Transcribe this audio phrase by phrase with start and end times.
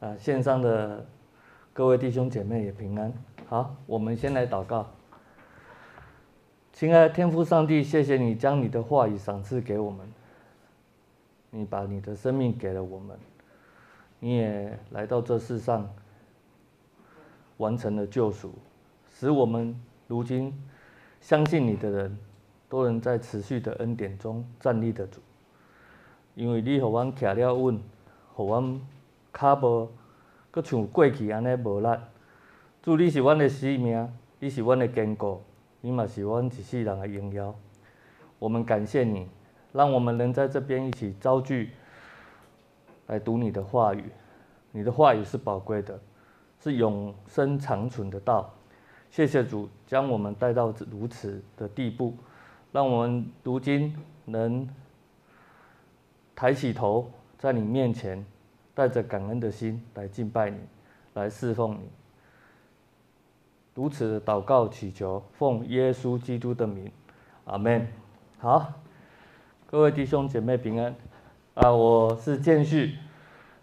[0.00, 1.06] 啊，线上的
[1.74, 3.12] 各位弟兄姐妹也平安。
[3.46, 4.86] 好，我们先来祷告。
[6.72, 10.10] 亲爱的天父上帝，谢谢你将你的话语赏赐给我们，
[11.50, 13.14] 你把你的生命给了我们，
[14.20, 15.86] 你也来到这世上，
[17.58, 18.54] 完成了救赎，
[19.12, 20.50] 使我们如今
[21.20, 22.18] 相信你的人
[22.70, 25.20] 都能在持续的恩典中站立得住，
[26.34, 27.78] 因为你让我们站了稳，
[28.34, 28.80] 让我
[29.32, 29.90] 脚无
[30.50, 31.88] 阁像过去安尼无力。
[32.82, 35.42] 主，你是阮的生命，你是阮的坚固。
[35.82, 37.54] 你嘛是阮一世人的荣耀，
[38.38, 39.26] 我们感谢你，
[39.72, 41.70] 让我们能在这边一起招聚，
[43.06, 44.04] 来读你的话语。
[44.72, 45.98] 你的话语是宝贵的，
[46.60, 48.52] 是永生长存的道。
[49.10, 52.14] 谢谢主，将我们带到如此的地步，
[52.70, 54.68] 让我们如今能
[56.36, 58.22] 抬起头，在你面前，
[58.74, 60.58] 带着感恩的心来敬拜你，
[61.14, 61.88] 来侍奉你。
[63.74, 66.90] 如此祷告祈求，奉耶稣基督的名，
[67.44, 67.86] 阿门。
[68.38, 68.72] 好，
[69.66, 70.94] 各位弟兄姐妹平安。
[71.54, 72.94] 啊，我是建旭，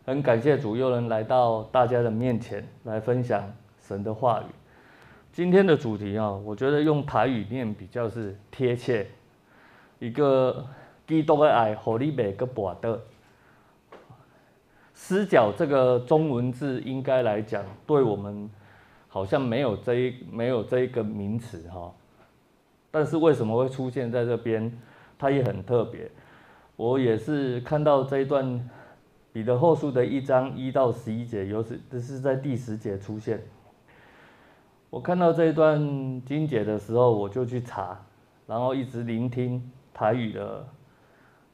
[0.06, 4.46] 很感谢主又能来到大家的面前来分享神的话语。
[5.32, 9.08] 今天的主题啊，我觉得用台语念比较是贴切。
[10.00, 10.68] 一个
[11.08, 13.02] 基督的爱，和你每个博的。
[14.98, 18.50] 失脚这个中文字应该来讲，对我们。
[19.10, 21.92] 好像没有这一没有这一个名词哈，
[22.92, 24.72] 但是为什么会出现在这边？
[25.18, 26.12] 它也很特别。
[26.76, 28.70] 我也是看到这一段
[29.32, 33.42] 彼得后书的一章一到十一节，有时这是在第十节出现。
[34.92, 35.80] 我看到这一段
[36.24, 37.98] 经节的时候，我就去查，
[38.46, 40.68] 然后一直聆听台语的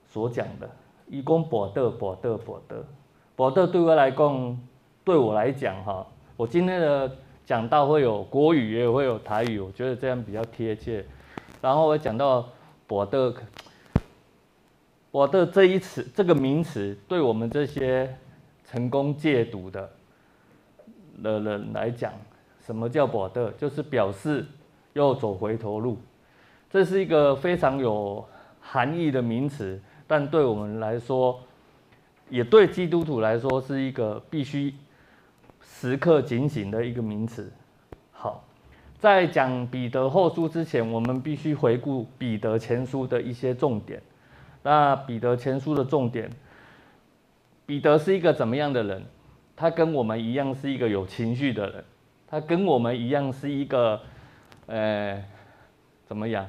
[0.10, 0.70] 所讲的。
[1.08, 2.84] 一共博德博德博德
[3.36, 4.60] 博德，对我来讲，
[5.04, 6.06] 对我来讲哈，
[6.38, 7.12] 我今天的。
[7.46, 11.04] 讲到会有国语，也会有台语，我觉得这样比较贴切。
[11.62, 12.48] 然后我讲到
[12.88, 13.36] “博德
[15.12, 18.16] ”，“博德”这一词，这个名词，对我们这些
[18.66, 19.90] 成功戒毒的
[21.22, 22.14] 的人来讲，
[22.66, 23.52] 什么叫“博德”？
[23.60, 24.46] 就是表示
[24.94, 25.98] 要走回头路。
[26.70, 28.26] 这是一个非常有
[28.62, 29.78] 含义的名词，
[30.08, 31.42] 但对我们来说，
[32.34, 34.74] 也对基督徒来说，是一个必须。
[35.62, 37.52] 时刻警醒的一个名词。
[38.12, 38.44] 好，
[38.98, 44.02] 在讲彼得后书之前，我们必须回顾彼得前书的一些重点。
[44.62, 46.30] 那彼得前书的重点，
[47.66, 49.04] 彼得是一个怎么样的人？
[49.58, 51.84] 他跟我们一样是一个有情绪的人，
[52.28, 54.00] 他跟我们一样是一个，
[54.68, 55.22] 呃，
[56.06, 56.48] 怎么样？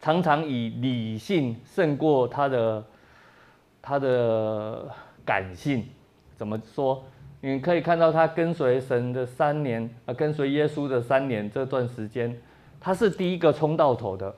[0.00, 2.84] 常常以理性胜过他的
[3.82, 4.88] 他的
[5.28, 5.84] 感性。
[6.38, 7.04] 怎么说？
[7.42, 12.34] 你可以看到他跟随神的三年，啊，跟随耶稣的三年这段时间，
[12.80, 14.34] 他是第一个冲到头的，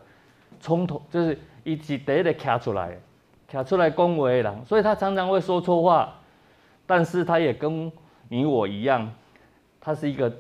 [0.61, 2.99] 冲头就是一起得的卡出来，
[3.47, 6.13] 卡出来恭维人，所以他常常会说错话，
[6.87, 7.91] 但是他也跟
[8.29, 9.11] 你我一样，
[9.81, 10.33] 他是一个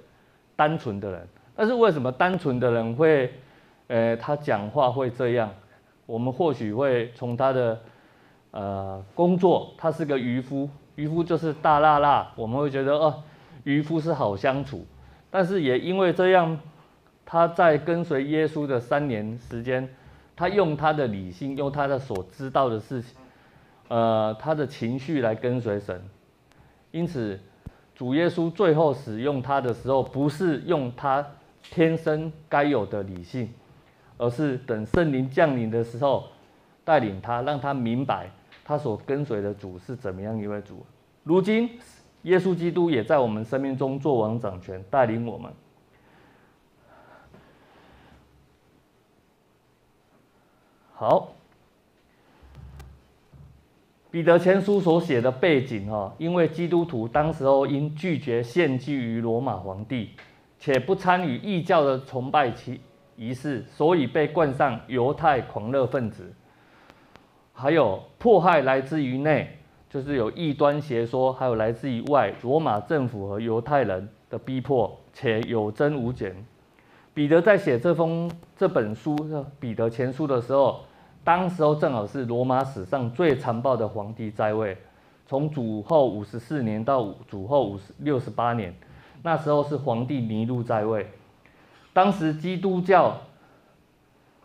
[0.57, 1.29] 单纯的人。
[1.55, 3.33] 但是为什么单纯的人会，
[3.89, 5.51] 呃，他讲话会这样？
[6.07, 7.81] 我们或许会从他的，
[8.53, 10.69] 呃，工作，他是个渔夫。
[10.97, 13.23] 渔夫就是大辣辣，我们会觉得哦，
[13.65, 14.85] 渔夫是好相处，
[15.31, 16.59] 但是也因为这样，
[17.25, 19.89] 他在跟随耶稣的三年时间，
[20.37, 23.17] 他用他的理性，用他的所知道的事情，
[23.89, 26.03] 呃，他的情绪来跟随神，
[26.91, 27.41] 因此
[27.95, 31.25] 主耶稣最后使用他的时候，不是用他
[31.63, 33.49] 天生该有的理性，
[34.19, 36.25] 而是等圣灵降临的时候，
[36.85, 38.29] 带领他，让他明白。
[38.65, 40.85] 他所跟随的主是怎么样一位主？
[41.25, 41.69] 如今，
[42.23, 45.53] 耶稣基督也在我们生命中做王掌权，带领我们。
[50.93, 51.33] 好，
[54.11, 60.11] 彼得前书所写的背景哈，因为基督徒当时候因拒绝献祭于罗马皇帝，
[60.59, 62.81] 且不参与异教的崇拜其
[63.17, 66.31] 仪式，所以被冠上犹太狂热分子。
[67.61, 69.59] 还有迫害来自于内，
[69.91, 76.35] 就是有异端邪说；还有来自于外，罗马政府和犹太人的逼迫，且有增无减。
[77.13, 79.15] 彼得在写这封这本书
[79.59, 80.81] 《彼得前书》的时候，
[81.23, 84.75] 当时候正好是罗马史上最残暴的皇帝在位，
[85.27, 88.75] 从主后五十四年到主后五十六十八年，
[89.23, 91.07] 那时候是皇帝尼禄在位。
[91.93, 93.21] 当时基督教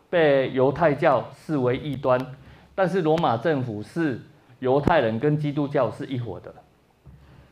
[0.09, 2.19] 被犹太教视为异端。
[2.75, 4.21] 但是罗马政府是
[4.59, 6.53] 犹太人跟基督教是一伙的，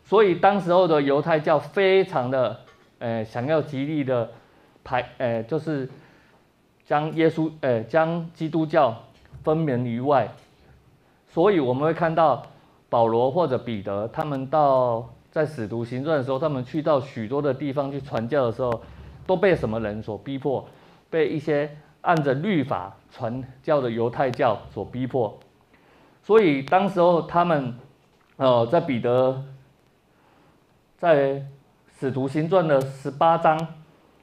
[0.03, 2.59] 所以当时候的犹太教非常的，
[2.99, 4.29] 呃，想要极力的
[4.83, 5.89] 排，呃，就是
[6.85, 8.95] 将耶稣，呃，将基督教
[9.43, 10.27] 分门于外。
[11.27, 12.43] 所以我们会看到
[12.89, 18.81] 保罗或者彼得，他们到在使徒行传的时候，他们去到许多的地方去传教的时候，
[19.25, 20.67] 都被什么人所逼迫？
[21.09, 21.69] 被一些
[22.03, 25.37] 按着律法传教的犹太教所逼迫。
[26.21, 27.75] 所以当时候他们，
[28.37, 29.43] 呃，在彼得
[30.97, 31.43] 在
[31.99, 33.59] 使徒行传的十八章，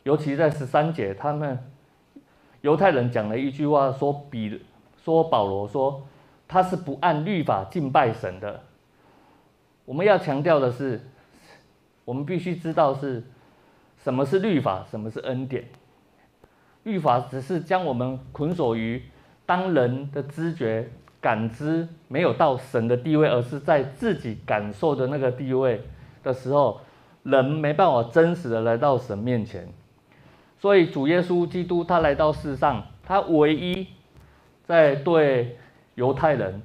[0.04, 1.58] 尤其在十三节，他们
[2.60, 4.62] 犹太人讲了一句话，说彼
[5.04, 6.06] 说保罗说。
[6.52, 8.60] 他是不按律法敬拜神的。
[9.84, 11.00] 我们要强调的是，
[12.04, 13.22] 我们必须知道是
[14.02, 15.64] 什么是律法，什么是恩典。
[16.82, 19.02] 律法只是将我们捆锁于
[19.46, 20.88] 当人的知觉
[21.20, 25.82] 感知没有到神的地位，而是在自己感受的那个地位
[26.22, 26.80] 的时候，
[27.22, 29.68] 人没办法真实的来到神面前。
[30.58, 33.86] 所以主耶稣基督他来到世上，他唯一
[34.64, 35.56] 在对。
[35.96, 36.62] 犹太人，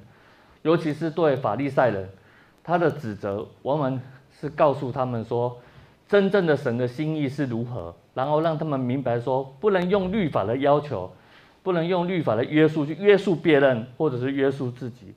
[0.62, 2.08] 尤其是对法利赛人，
[2.64, 5.58] 他的指责，往往是告诉他们说，
[6.08, 11.12] 真正的神的心意是如何，然后让他们明白说，不能用律法的要求，
[11.62, 15.12] 不能用律法的约束去约束别人，或者是约束自己。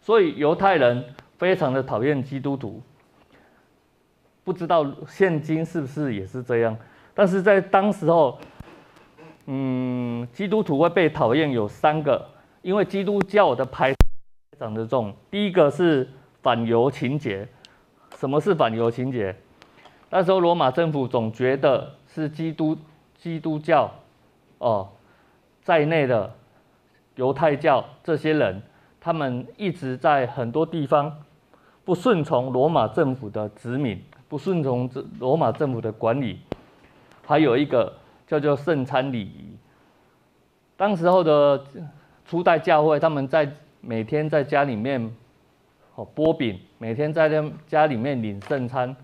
[0.00, 1.04] 所以犹太人
[1.36, 2.80] 非常的讨厌基督徒，
[4.42, 6.74] 不知道现今是不是也是这样？
[7.12, 8.38] 但是在当时候，
[9.44, 12.26] 嗯，基督徒会被讨厌有三个。
[12.62, 13.94] 因为基督教的排
[14.58, 16.08] 长得重，第一个是
[16.42, 17.46] 反犹情节。
[18.16, 19.36] 什么是反犹情节？
[20.08, 22.76] 那时候罗马政府总觉得是基督
[23.16, 23.90] 基督教
[24.58, 24.88] 哦
[25.62, 26.32] 在内的
[27.16, 28.62] 犹太教这些人，
[29.00, 31.22] 他们一直在很多地方
[31.84, 36.40] 不顺从罗马政府的殖民，不顺从这罗马政府的管理。
[37.26, 37.92] 还有一个
[38.26, 39.56] 叫做圣餐礼仪，
[40.76, 41.64] 当时候的。
[42.26, 45.12] 初代教会，他们在每天在家里面，
[45.96, 47.28] 哦，擘饼，每天在
[47.66, 48.94] 家里面领圣餐，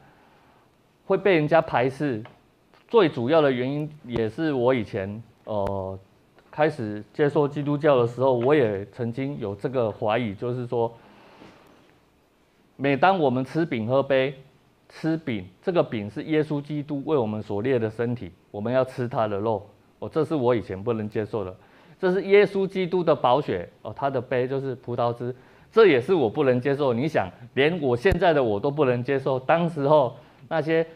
[1.06, 2.22] 会被人家排斥。
[2.88, 5.98] 最主要的原因也是我以前呃
[6.50, 10.92] 开始接受基督教的时候，我也曾经有这个怀疑，就是说，
[12.76, 14.34] 每当我们吃饼喝杯，
[14.88, 19.68] 吃饼，这个饼是耶稣基督为我们所列的身体，我们要吃他的肉，
[19.98, 21.54] 哦，这是我以前不能接受的。
[21.98, 25.34] 这是耶稣基督的宝血哦，他的杯就是葡萄汁，
[25.72, 26.92] 这也是我不能接受。
[26.94, 30.14] 你想，连我现在的我都不能接受，当时候
[30.48, 30.86] 那些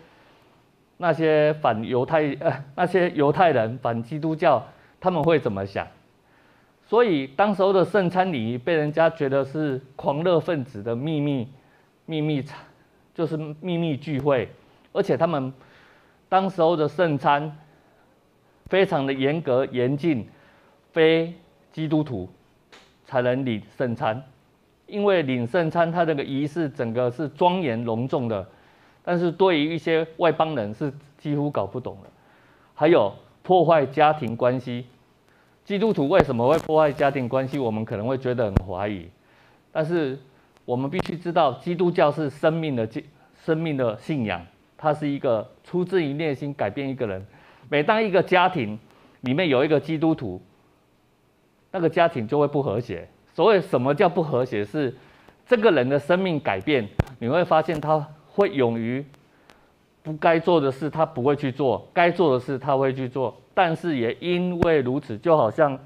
[1.02, 4.62] 那些反犹太呃那些犹太人反基督教，
[5.00, 5.86] 他们会怎么想？
[6.86, 11.48] 所以当时候的圣餐礼仪被人家觉得是狂热分子的秘密
[12.04, 12.44] 秘密，
[13.14, 14.46] 就是秘密聚会，
[14.92, 15.50] 而且他们
[16.28, 17.56] 当时候的圣餐
[18.66, 20.28] 非常的严格严禁。
[20.92, 21.32] 非
[21.72, 22.28] 基督徒
[23.06, 24.20] 才能领圣餐，
[24.88, 28.44] 因为领圣餐它这个仪式整个是庄严隆重的，
[29.10, 32.08] 但是对于一些外邦人是几乎搞不懂的。
[32.76, 33.12] 还有
[33.42, 34.86] 破坏家庭关系，
[35.64, 37.58] 基督徒为什么会破坏家庭关系？
[37.58, 39.08] 我们可能会觉得很怀疑，
[39.72, 40.16] 但是
[40.64, 42.88] 我们必须知道，基督教是生命的
[43.44, 44.46] 生命的信仰，
[44.78, 47.26] 它是一个出自于内心改变一个人。
[47.68, 48.78] 每当一个家庭
[49.22, 50.40] 里面有一个基督徒，
[51.72, 53.08] 那个家庭就会不和谐。
[53.34, 54.64] 所谓什么叫不和谐？
[54.64, 54.94] 是
[55.48, 56.88] 这个人的生命改变，
[57.18, 59.04] 你会发现他会勇于
[60.02, 63.36] 不该做的事，他不会去做；该做的事，他会去做。
[63.52, 65.78] 但是也因为如此，就好像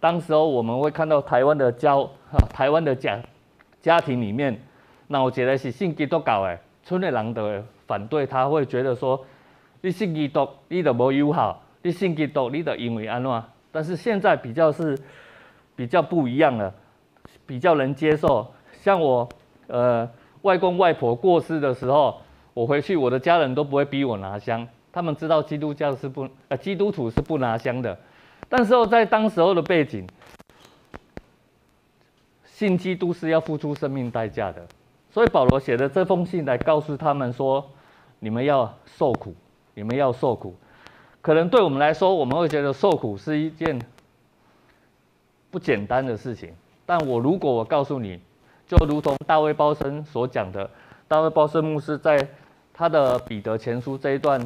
[0.00, 3.20] 当时候我们会看到台湾的教哈，台湾的家
[3.80, 4.60] 家庭里面，
[5.06, 9.24] 那我觉得是信基督教的，村里人的反对，他会觉得说，
[9.82, 13.42] 你信基督，你都无友好；你信基督，你都因为安怎？
[13.70, 14.98] 但是现在比较是
[15.76, 16.74] 比较不一样了，
[17.46, 18.46] 比较能接受。
[18.72, 19.28] 像我
[19.68, 20.08] 呃
[20.42, 22.20] 外公外婆过世的时候，
[22.54, 27.98] 我回去，我的家人都不会逼我拿香，他们知道基督教是不呃基督徒是不拿香的。
[28.48, 30.06] 但是在当时候的背景，
[32.44, 34.66] 信基督是要付出生命代价的，
[35.10, 37.64] 所以保罗写的这封信来告诉他们说：
[38.18, 39.34] 你们要受苦，
[39.74, 40.54] 你们要受苦。
[41.22, 43.78] 可能对我们来说，我们会觉得受苦是一件
[45.50, 46.52] 不简单的事情。
[46.86, 48.18] 但我如果我告诉你，
[48.70, 50.70] 就如同大卫鲍森所讲的，
[51.08, 52.24] 大卫鲍森牧师在
[52.72, 54.40] 他的彼得前书这一段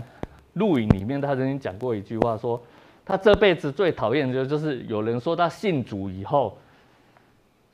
[0.55, 2.59] 录影里面，他曾经讲过一句话，说
[3.05, 6.57] 他这辈子最讨厌的就是有人说他信主以后，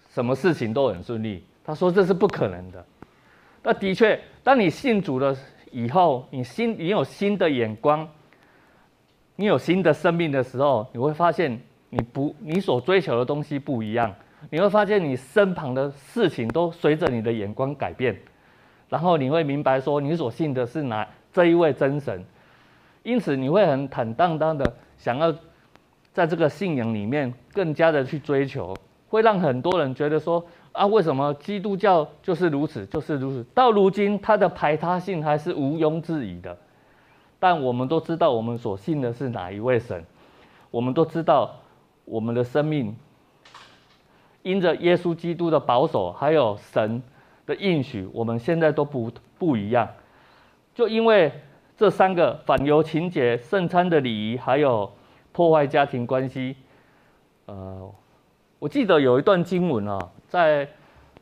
[0.08, 1.44] 什么事情都很顺利。
[1.62, 2.84] 他说这是不可能的。
[3.62, 5.36] 那的确，当你信主了
[5.70, 8.08] 以后，你心你有新的眼光，
[9.36, 14.12] 你有新的生命的时候，你会发现你不你所追求的东西不一样，
[14.48, 18.16] 你会发现你身旁的事情都随着你的眼光改变，
[18.88, 22.24] 然后你会明白说你所信的是哪这一位真神，
[23.02, 25.34] 因此你会很坦荡荡的想要
[26.12, 28.74] 在这个信仰里面更加的去追求，
[29.08, 30.44] 会让很多人觉得说。
[30.72, 33.44] 啊，为什么基督教就是如此，就是如此？
[33.52, 36.56] 到如今，它的排他性还是毋庸置疑的。
[37.40, 40.04] 但我们都知道，我们所信的是哪一位神？
[40.70, 41.56] 我们都知道，
[42.04, 42.94] 我们的生命
[44.42, 47.02] 因着耶稣基督的保守，还有神
[47.46, 49.88] 的应许，我们现在都不不一样。
[50.74, 51.32] 就因为
[51.76, 54.90] 这三个反犹情节、圣餐的礼仪，还有
[55.32, 56.56] 破坏家庭关系，
[57.46, 57.92] 呃。
[58.58, 60.68] 我记得有一段经文啊，在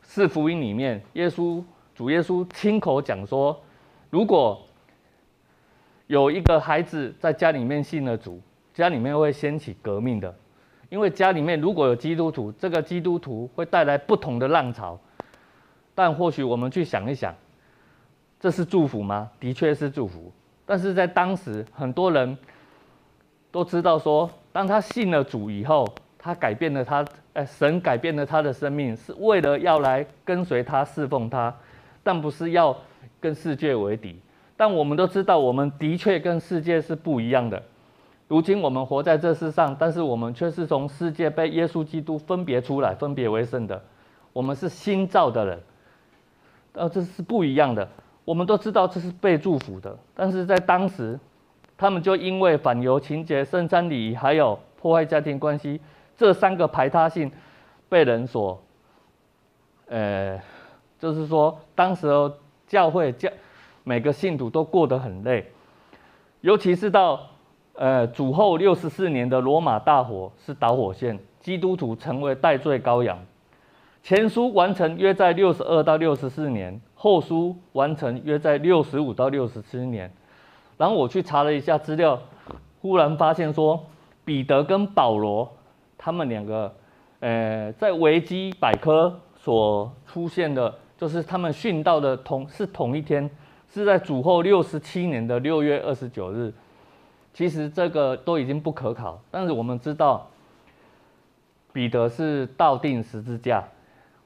[0.03, 1.63] 四福音里面，耶稣
[1.95, 3.57] 主耶稣亲口讲说，
[4.11, 4.61] 如果
[6.09, 8.41] 有一个孩子在家里面信了主，
[8.75, 10.35] 家里面会掀起革命的，
[10.89, 14.99] 因为家里面如果有基督徒，这个基督徒会带来不同的浪潮。
[15.95, 17.35] 但或许我们去想一想，
[18.39, 19.31] 这是祝福吗？
[19.41, 20.33] 的确是祝福，
[20.65, 22.37] 但是在当时，很多人
[23.51, 25.87] 都知道说，当他信了主以后，
[26.19, 27.05] 他改变了他。
[27.35, 31.55] 哎神改变了他的生命，是为了要来跟随他、侍奉他，
[32.03, 32.77] 但不是要
[33.21, 34.19] 跟世界为敌。
[34.57, 37.63] 但我们都知道，我们的确跟世界是不一样的。
[38.29, 43.83] 如今我们活在这世上，但是我们却是从世界被耶稣基督分别出来、分别为圣的。
[44.35, 45.61] 我们是新造的人，
[46.75, 47.89] 呃，这是不一样的。
[48.27, 51.19] 我们都知道这是被祝福的，但是在当时，
[51.79, 55.81] 他们就因为反犹情节、圣餐礼仪，还有破坏家庭关系。
[56.15, 57.33] 这三个排他性
[57.89, 58.61] 被人所，
[59.87, 60.39] 呃，
[60.99, 62.09] 就是说，当时
[62.67, 63.31] 教会教
[63.85, 65.51] 每个信徒都过得很累，
[66.43, 67.31] 尤其是到
[67.79, 73.17] 呃主后六十四年的罗马大火是导火线，基督徒成为代罪羔羊。
[74.03, 80.11] 前书完成约在六十二到六十四年，后书完成约在六十五到六十七年。
[80.77, 82.21] 然后我去查了一下资料，
[82.81, 83.85] 忽然发现说
[84.25, 85.49] 彼得跟保罗。
[85.97, 86.75] 他们两个，
[87.21, 93.29] 呃，在维基百科所出现的，就是他们殉道的同是同一天，
[93.69, 96.53] 是在主后六十七年的六月二十九日。
[97.39, 100.29] 其实这个都已经不可考，但是我们知道，
[101.73, 103.63] 彼得是倒钉十字架。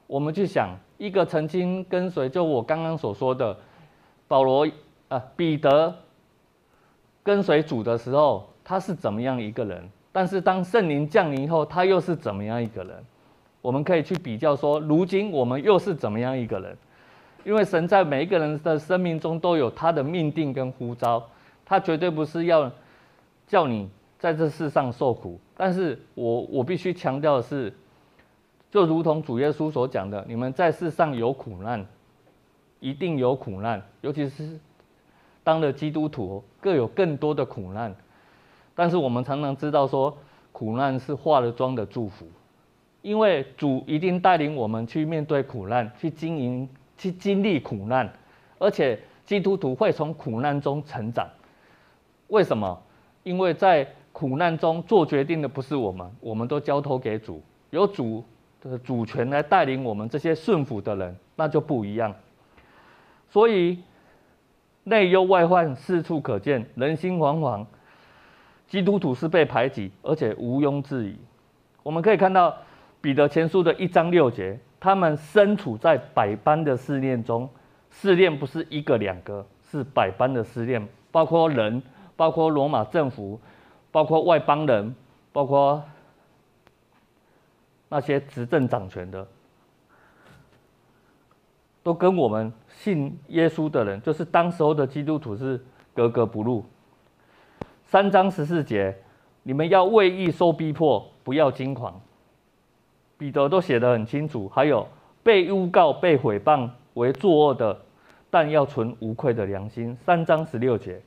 [0.07, 3.55] 我们去想，一个曾经跟随，就我刚刚所说的，
[4.27, 4.67] 保罗
[5.09, 5.93] 啊，彼得
[7.21, 9.87] 跟随主的时候，他是怎么样一个人？
[10.11, 12.95] 但是当圣灵降临后，他又是怎么样一个人？
[13.61, 16.75] 我们可以去比较说，如今我们又是怎么样一个人？
[17.43, 21.23] 因为神在每一个人的生命中都有他的命定跟呼召，
[21.63, 22.71] 他绝对不是要
[23.53, 25.39] 叫你在这世上受苦。
[25.55, 27.71] 但是我我必须强调的是，
[28.71, 31.85] 就如同主耶稣所讲的，你们在世上有苦难，
[32.79, 34.59] 一定有苦难，尤其是
[35.43, 37.95] 当了基督徒，各有更多的苦难。
[38.73, 40.17] 但是我们常常知道说，
[40.51, 42.25] 苦难是化了妆的祝福，
[43.03, 46.67] 因为主一定带领我们去面对苦难，去经营，
[46.97, 48.11] 去经历苦难，
[48.57, 51.29] 而且基督徒会从苦难中成长。
[52.29, 52.81] 为什么？
[53.23, 58.23] 因为在苦难中做决定的不是我们，我们都交托给主，有主
[58.61, 62.13] 的主权来带领我们这些顺服的人，那就不一样。
[63.29, 63.79] 所以
[64.83, 67.65] 内忧外患四处可见，人心惶惶。
[68.67, 71.15] 基督徒是被排挤，而且毋庸置疑。
[71.83, 72.55] 我们可以看到
[73.01, 77.47] 彼得前书的一章六节，他们身处在百般的试炼中，
[77.91, 81.81] 试炼不是一个两个，是百般的试炼，包括人，
[82.15, 83.39] 包括罗马政府，
[83.91, 84.95] 包括外邦人，
[85.31, 85.83] 包括
[87.89, 89.27] 那些执政掌权的，
[91.83, 96.63] 都跟我们信耶稣的人，就是当时候的基督徒是格格不入。
[97.85, 98.97] 三章十四节，
[99.43, 101.99] 你们要为义受逼迫，不要惊慌。
[103.17, 104.49] 彼得都写得很清楚。
[104.49, 104.87] 还有
[105.21, 107.79] 被诬告、被诽谤为作恶的，
[108.31, 109.95] 但要存无愧的良心。
[110.03, 110.99] 三章十六节，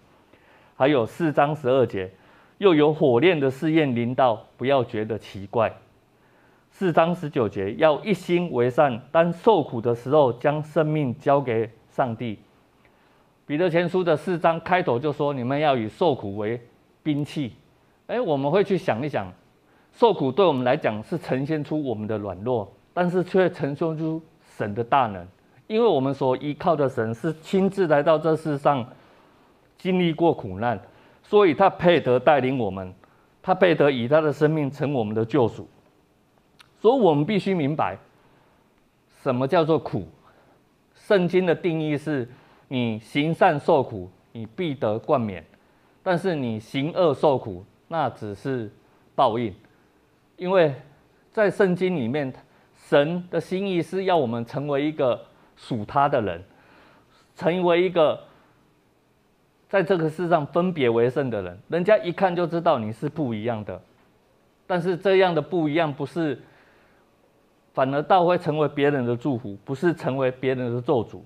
[0.76, 2.10] 还有四章十二节，
[2.58, 5.72] 又有火炼的试验临到，不要觉得奇怪。
[6.70, 12.38] 四章十九节，要一心为善，当受苦的时候，将生命交给上帝。
[13.46, 16.60] 彼得前书的四章开头就说：你们要以受苦为
[17.02, 17.54] 兵器，
[18.08, 19.32] 哎，我们会去想一想，
[19.94, 24.20] 受苦对我们来讲是呈现出我们的软弱，但是却呈现出
[24.58, 25.26] 神的大能，
[25.68, 28.86] 因为我们所依靠的神是亲自来到这世上，
[29.78, 30.80] 经历过苦难，
[31.22, 32.94] 所以他配得带领我们，
[33.42, 35.68] 他配得以他的生命成我们的救赎。
[36.78, 37.96] 所以我们必须明白，
[39.22, 40.06] 什么叫做苦？
[40.94, 42.28] 圣经的定义是：
[42.68, 45.42] 你行善受苦，你必得冠冕；
[46.02, 48.70] 但是你行恶受苦，那只是
[49.14, 49.54] 报应。
[50.36, 50.74] 因为
[51.32, 52.32] 在圣经里面，
[52.76, 55.20] 神的心意是要我们成为一个
[55.56, 56.42] 属他的人，
[57.34, 58.20] 成为一个
[59.68, 61.58] 在这个世上分别为圣的人。
[61.68, 63.80] 人家一看就知道你是不一样的，
[64.66, 66.38] 但是这样的不一样不是。
[67.74, 71.20] 反而倒会成为别人的祝福，不是成为别人的咒诅。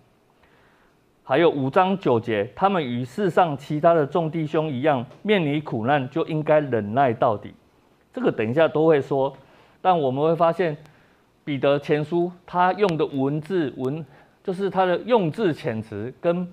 [1.23, 7.55] 还有五章九节，他们与世上其他的众弟兄一样，面临苦难就应该忍耐到底。
[8.13, 9.33] 这个等一下都会说，
[9.81, 10.77] 但我们会发现，
[11.45, 14.05] 彼得前书他用的文字文，
[14.43, 16.53] 就是他的用字遣词跟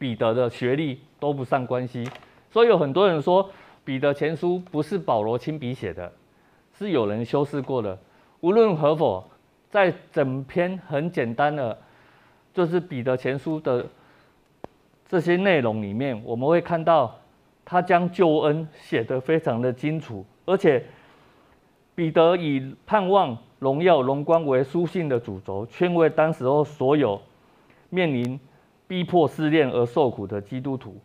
[0.00, 2.08] 彼得的学历都不上关系。
[2.50, 3.50] 所以有很多人说，
[3.84, 6.10] 彼得前书不是保罗亲笔写的，
[6.72, 7.98] 是有人修饰过的。
[8.40, 9.22] 无论何否，
[9.68, 11.76] 在整篇很简单的，
[12.54, 13.84] 就是彼得前书的
[15.06, 17.14] 这些内容里面，我们会看到
[17.62, 20.82] 他将救恩写得非常的清楚，而且
[21.94, 27.20] 彼得以盼望荣耀荣光为书信的主轴，劝慰当时候所有
[27.90, 28.40] 面临
[28.90, 30.96] 逼迫试炼而受苦的基督徒。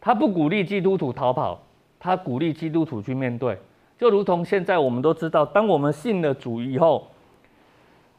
[0.00, 1.62] 他不鼓励基督徒逃跑，
[2.00, 3.56] 他鼓励基督徒去面对。
[3.96, 7.06] 就如同现在，我们都知道，当我们信了主以后，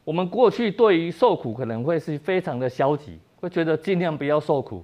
[0.06, 4.82] 我们过去对于受苦可能会是非常的消极，会觉得尽量不要受苦，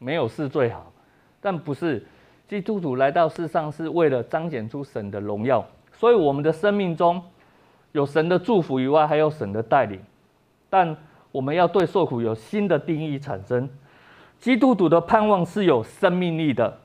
[0.00, 0.92] 没有事最好。
[1.40, 2.04] 但不是，
[2.48, 7.22] 基督徒来到世上是为了彰显出神的荣耀，所以我们的生命中
[7.92, 10.00] 有神的祝福以外，还有神的带领。
[10.68, 10.96] 但
[11.34, 13.68] 我们要对受苦有新的定义产生。
[14.38, 16.78] 基督徒的盼望是有生命力的，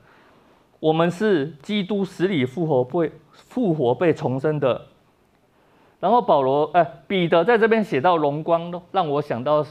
[0.80, 3.12] 我们是基督死里复活会。
[3.32, 4.80] 复活被重生的，
[5.98, 9.64] 然后保罗哎，彼得在这边写到荣光，让我想到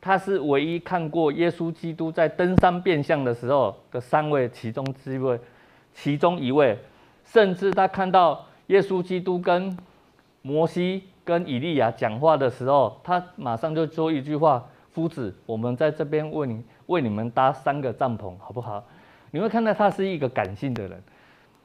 [0.00, 5.40] 他是唯一看过耶稣基督在登山变相的时候的三位其中之一位，
[5.94, 6.78] 其中一位，
[7.24, 9.76] 甚至他看到耶稣基督跟
[10.48, 18.82] 摩西跟以利亚讲话的时候，他马上就说一句话：“夫子，我们在这边为你为你们搭三个帐篷，好不好？”
[19.30, 21.02] 你会看到他是一个感性的人。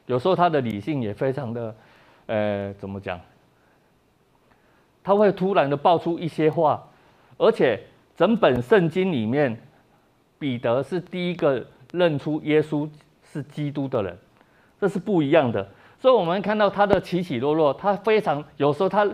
[0.04, 1.74] 有时候他的理性也非常的，
[2.26, 3.18] 呃，怎么讲？
[5.02, 6.86] 他会突然的爆出一些话，
[7.38, 7.80] 而且
[8.14, 9.58] 整本圣经里面，
[10.38, 12.86] 彼得是第一个认出耶稣
[13.22, 14.18] 是基督的人，
[14.78, 15.66] 这是不一样的。
[16.04, 19.08] 所以我们看到他的起起落落，他非常有时候他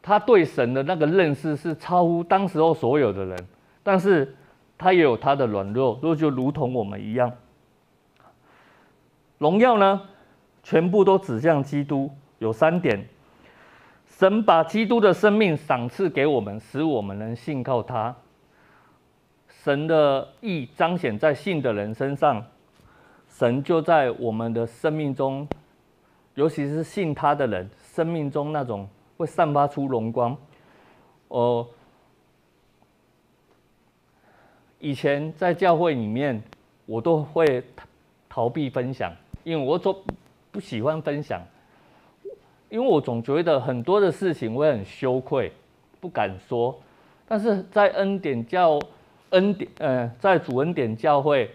[0.00, 3.46] 他对神的那个认识是超乎当时候所有的人，
[3.82, 4.34] 但是
[4.78, 7.30] 他也有他的软弱，就就如同我们一样。
[9.36, 10.00] 荣耀呢，
[10.62, 12.10] 全部都指向基督。
[12.38, 13.06] 有三点：
[14.06, 18.14] 神把基督的生命赏赐给我们，使我们能信靠他；
[19.46, 22.42] 神的义彰显在信的人身上，
[23.40, 25.48] 神就在我们的生命中，
[26.34, 30.36] 尤其是信他的人生命中那种会散发出荣光。
[31.28, 31.66] 哦，
[34.78, 36.42] 以前在教会里面，
[36.84, 37.64] 我都会
[38.28, 39.10] 逃避分享。
[39.42, 39.98] 因为我总
[40.52, 41.40] 不喜欢分享，
[42.68, 45.50] 因为我总觉得很多的事情我很羞愧，
[45.98, 46.78] 不敢说。
[47.26, 48.78] 但是在恩典教
[49.30, 51.50] 恩典，呃，在主恩典教会，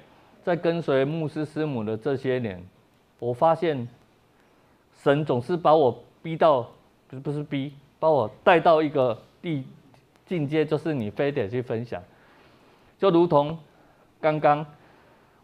[0.45, 2.63] 在跟随牧师师母的这些年，
[3.17, 3.87] 我发现
[4.93, 6.61] 神总是把我逼到，
[7.07, 9.65] 不是不是逼，把我带到一个地
[10.23, 11.99] 境界，就是你非得去分享，
[12.99, 13.57] 就如同
[14.21, 14.63] 刚刚。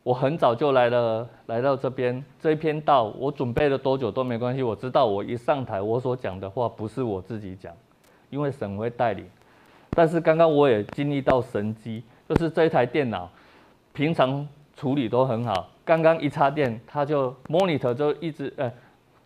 [0.03, 4.63] 我很早就来了，来到这边这一篇道，我准备了多久都没关系。
[4.63, 7.71] 我知道我一上台，我所讲的话不是我自己讲，
[8.31, 9.23] 因为神会带领。
[9.91, 13.29] 但是刚刚我也经历到神迹，就是这一台电脑
[13.93, 14.47] 平常
[14.81, 18.73] 处理都很好，刚刚一插电，它就 monitor 就一直，呃，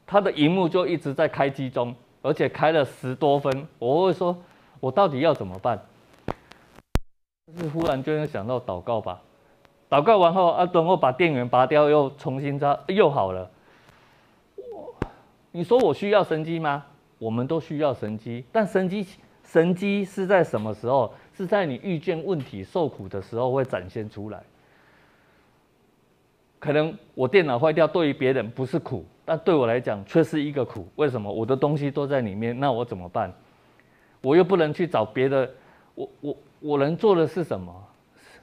[0.05, 3.65] 它的荧幕就一直在开机中，而且开了十多分。
[3.79, 4.35] 我会说，
[4.81, 5.79] 我到底要怎么办？
[7.57, 9.21] 是忽然就想到祷告吧。
[9.89, 13.49] 祷告完后，啊，等我把电源拔掉，又重新插，又好了。
[14.57, 14.93] 我
[15.53, 16.83] 你说我需要神迹吗？
[17.17, 19.07] 我们都需要神迹，但神迹
[19.45, 21.13] 神迹是在什么时候？
[21.33, 24.43] 是在你遇见问题、受苦的时候会展现出来。
[26.65, 30.87] 可能我电脑坏掉，对于别人不是苦，但对我来讲却是一个苦。
[30.95, 31.31] 为什么？
[31.31, 33.31] 我的东西都在里面，那我怎么办？
[34.19, 35.47] 我又不能去找别的。
[35.93, 37.71] 我我我能做的是什么？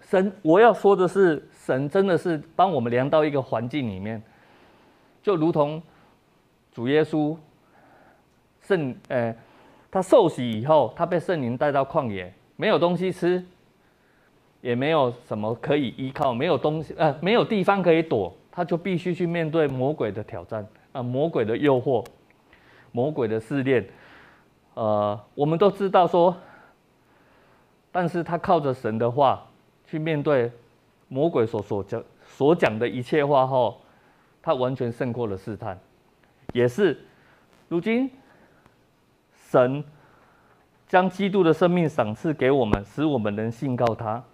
[0.03, 4.23] 神，我要说的是，神真的是帮我们量到一个环境里面，
[5.21, 5.83] 就如同
[6.71, 7.37] 主耶稣
[8.61, 9.35] 圣，呃，
[9.91, 13.45] 他受洗以后，他被圣灵带到旷野，没有东西吃，
[14.63, 22.03] 也没有什么可以依靠，没有东西，呃，没有地方可以躲，他就必须去面对魔鬼的挑战，啊、魔鬼的诱惑，
[22.93, 23.87] 魔鬼的试炼，
[24.75, 26.35] 呃，我们都知道说。
[27.95, 29.47] 但是他靠着神的话
[29.85, 30.51] 去面对
[31.09, 33.79] 魔鬼所所讲所讲的一切话后，
[34.41, 35.79] 他完全胜过了试探，
[36.55, 36.99] 也是
[37.69, 38.11] 如今
[39.51, 39.85] 神
[40.89, 44.25] 将基督的生命赏赐给我们，使我们能信靠他。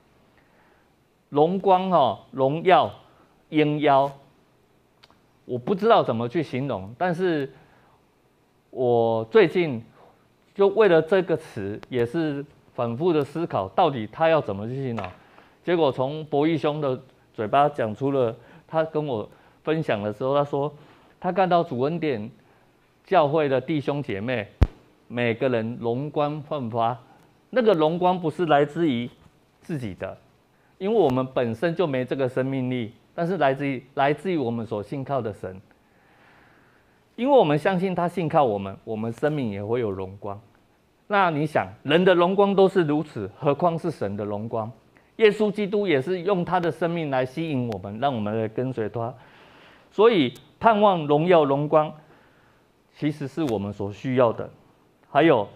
[1.29, 2.91] 荣光哈，荣耀，
[3.49, 4.11] 应邀，
[5.45, 7.53] 我不知道怎么去形容，但是
[8.71, 9.85] 我最近
[10.55, 12.45] 就为了这个词也是。
[12.79, 15.05] 反复的思考，到底他要怎么去形容？
[15.65, 16.97] 结果从博义兄的
[17.35, 18.33] 嘴巴讲出了，
[18.69, 19.29] 他跟我
[19.65, 20.73] 分享的时候，他说
[21.19, 22.31] 他看到主恩典
[23.05, 24.47] 教会的弟兄姐妹，
[25.09, 26.97] 每个人荣光焕发，
[27.51, 29.11] 那个荣光不是来自于
[29.61, 30.17] 自己的，
[30.79, 35.61] 因为我们本身就没这个生命力，但是来自于来自于我们所信靠的神，
[37.17, 40.41] 因为我们相信他信靠我们，我们生命也会有荣光。
[41.09, 44.71] 那你想，人的荣光都是如此，何况是神的荣光？
[45.17, 49.13] 耶稣基督也是用他的生命来吸引我们，让我们来跟随他。
[49.91, 51.93] 所以，盼望荣耀荣光，
[52.95, 54.49] 其实是我们所需要的。
[55.11, 55.49] 还有，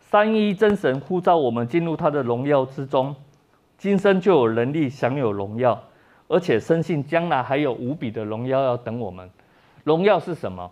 [0.00, 3.14] 三一真神呼召我们进入他的荣耀之中，
[3.78, 5.80] 今生就有能力享有荣耀，
[6.28, 9.28] 而且深信将来还有无比的荣耀要等我们。
[9.84, 10.70] 荣耀是什么？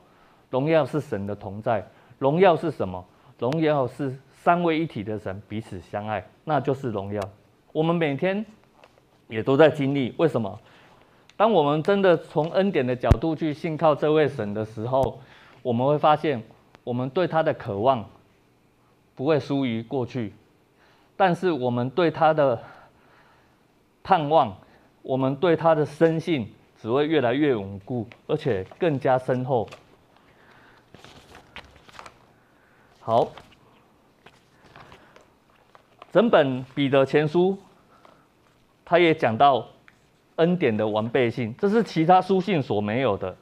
[0.51, 1.87] 荣耀是神的同在。
[2.19, 3.05] 荣耀是什么？
[3.38, 7.21] 荣耀是三位一体的神彼此相爱，那就是荣耀。
[7.73, 8.45] 我们每天
[9.29, 10.14] 也都在经历。
[10.17, 10.59] 为什么？
[11.37, 15.21] 当我们真的从恩典的角度去信靠这位神的时候，
[15.62, 16.43] 我们会发现，
[16.85, 18.09] 我们对他的渴望
[19.17, 20.33] 不会输于过去，
[21.17, 22.62] 但是我们对他的
[24.05, 24.55] 盼望，
[25.03, 29.67] 我们对他的深信只会越来越稳固，而且更加深厚。
[33.01, 33.33] 好，
[36.12, 37.57] 整本彼得前书，
[38.85, 39.67] 他也讲到
[40.37, 43.35] 恩典的完备性，这是其他书信所没有的。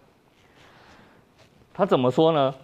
[1.74, 2.54] 他怎么说呢？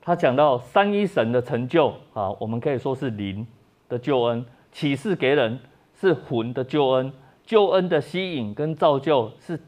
[0.00, 3.44] 他讲到三一神的成就啊，我们可以说是灵
[3.88, 5.58] 的救恩，启示给人
[6.00, 7.12] 是魂的救恩，
[7.44, 9.58] 救恩的吸引跟造就，是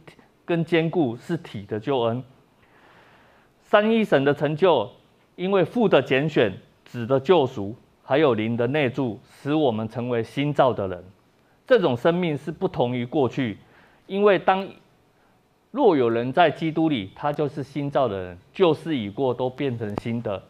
[0.45, 2.23] 跟坚固是体的救恩。
[3.63, 4.91] 三一神的成就。
[5.39, 6.53] 因为父的拣选、
[6.85, 11.05] 子的救赎，还有灵的内住，使我们成为新造的人。
[11.65, 13.57] 这种生命是不同于过去，
[14.09, 14.69] 因为当
[15.71, 20.43] 若有人在基督里，他就是新造的人，旧事已过，都变成新的。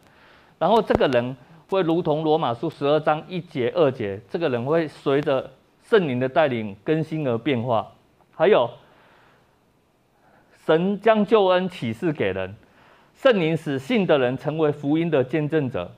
[0.57, 1.37] 然后这个人
[1.69, 5.51] 会如同罗马书十二章一节、二节，这个人会随着
[5.89, 7.91] 圣灵的带领更新而变化。
[8.35, 8.69] 还有
[10.65, 12.55] 神将救恩启示给人。
[13.15, 15.91] 圣灵使信的人成为福音的见证者，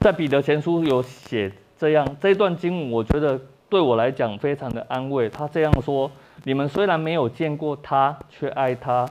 [0.00, 5.28] 在彼得前书有写这样这一段经文，我觉得对我来讲非常的安慰。
[5.30, 6.10] 他这样说：
[6.44, 9.06] 你们虽然没有见过他，却爱他；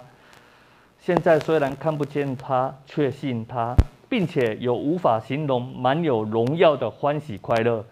[1.00, 3.74] 现在虽然看不见他，却信他，
[4.08, 7.84] 并且有无法形容、满有荣耀的欢喜快乐，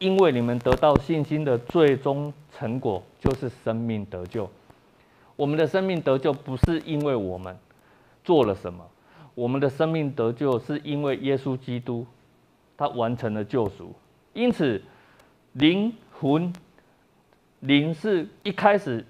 [0.00, 4.50] 因为你们得到信心的最终成果，就是生命得救。
[5.36, 7.56] 我们的生命得救不是因为我们。
[8.22, 8.86] 做了什么？
[9.34, 12.06] 我们的生命得救是因为耶稣基督，
[12.76, 13.94] 他完成了救赎。
[14.34, 14.80] 因此，
[15.54, 16.52] 灵魂
[17.60, 19.04] 灵是一开始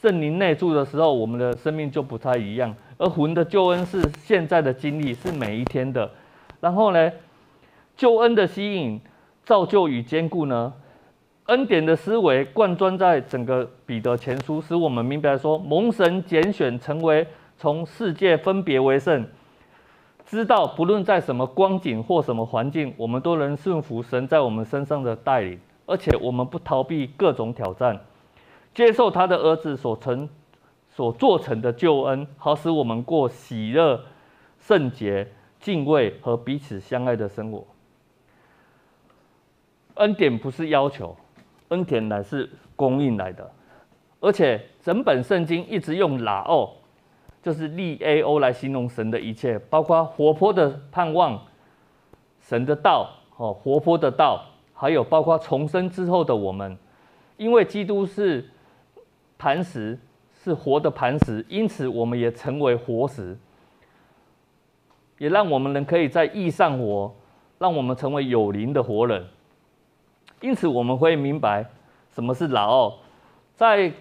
[0.00, 6.10] 圣灵内住的时候，我们的生命就不太一样；而魂的救恩是现在的经历，是每一天的。
[6.60, 7.12] 然后呢，
[7.94, 8.98] 救恩的吸引、
[9.46, 10.74] 造就与坚固呢，
[11.46, 17.26] 恩典的思维贯穿在整个彼得前书，使我们明白说，蒙神拣选成为。
[17.58, 19.26] 从世界分别为圣，
[20.26, 27.98] 知道不论在什么光景或什么环境，我们都能顺服神在我们身上的带领，而且我们不逃避各种挑战，
[28.74, 30.28] 接受他的儿子所成、
[30.90, 33.98] 所做成的救恩，好使我们过喜乐、
[34.60, 35.26] 圣洁、
[35.58, 37.64] 敬畏和彼此相爱的生活。
[39.96, 41.14] 恩典不是要求，
[41.68, 43.50] 恩典乃是供应来的，
[44.20, 46.72] 而且整本圣经一直用拉奥。
[47.42, 51.40] 就是利 A O 来形容神的一切，包括活泼的盼望、
[52.40, 56.76] 神的道、哦，活泼的道，还有包括重生之后的我们，
[57.36, 58.44] 因为基督是
[59.38, 59.96] 磐石，
[60.42, 63.38] 是活的磐石，因此我们也成为活石，
[65.18, 67.14] 也让我们人可以在义上活，
[67.60, 69.24] 让我们成为有灵的活人。
[70.40, 71.64] 因此我们会明白
[72.14, 72.98] 什么是老奥，
[73.54, 73.92] 在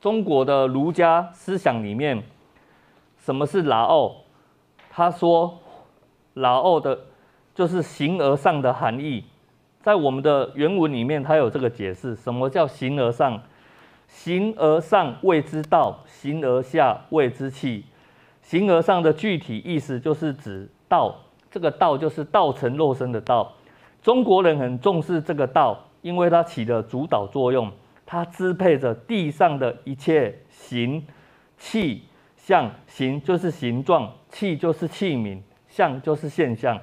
[0.00, 2.22] 中国的儒家思想里面，
[3.18, 4.16] 什么是老奥？
[4.90, 5.58] 他说，
[6.34, 6.98] 老奥的。
[7.56, 9.24] 就是形而上的含义，
[9.80, 12.14] 在我们的原文里面，它有这个解释。
[12.14, 13.40] 什么叫形而上？
[14.08, 17.86] 形而上谓之道，形而下谓之器。
[18.42, 21.14] 形而上的具体意思就是指道，
[21.50, 23.50] 这个道就是道成肉身的道。
[24.06, 27.68] 中国人很重视这个道，因为它起了主导作用，
[28.06, 31.04] 它支配着地上的一切形、
[31.58, 32.04] 气、
[32.36, 32.70] 象。
[32.86, 36.78] 形就是形状，气就是器皿，象就是现象。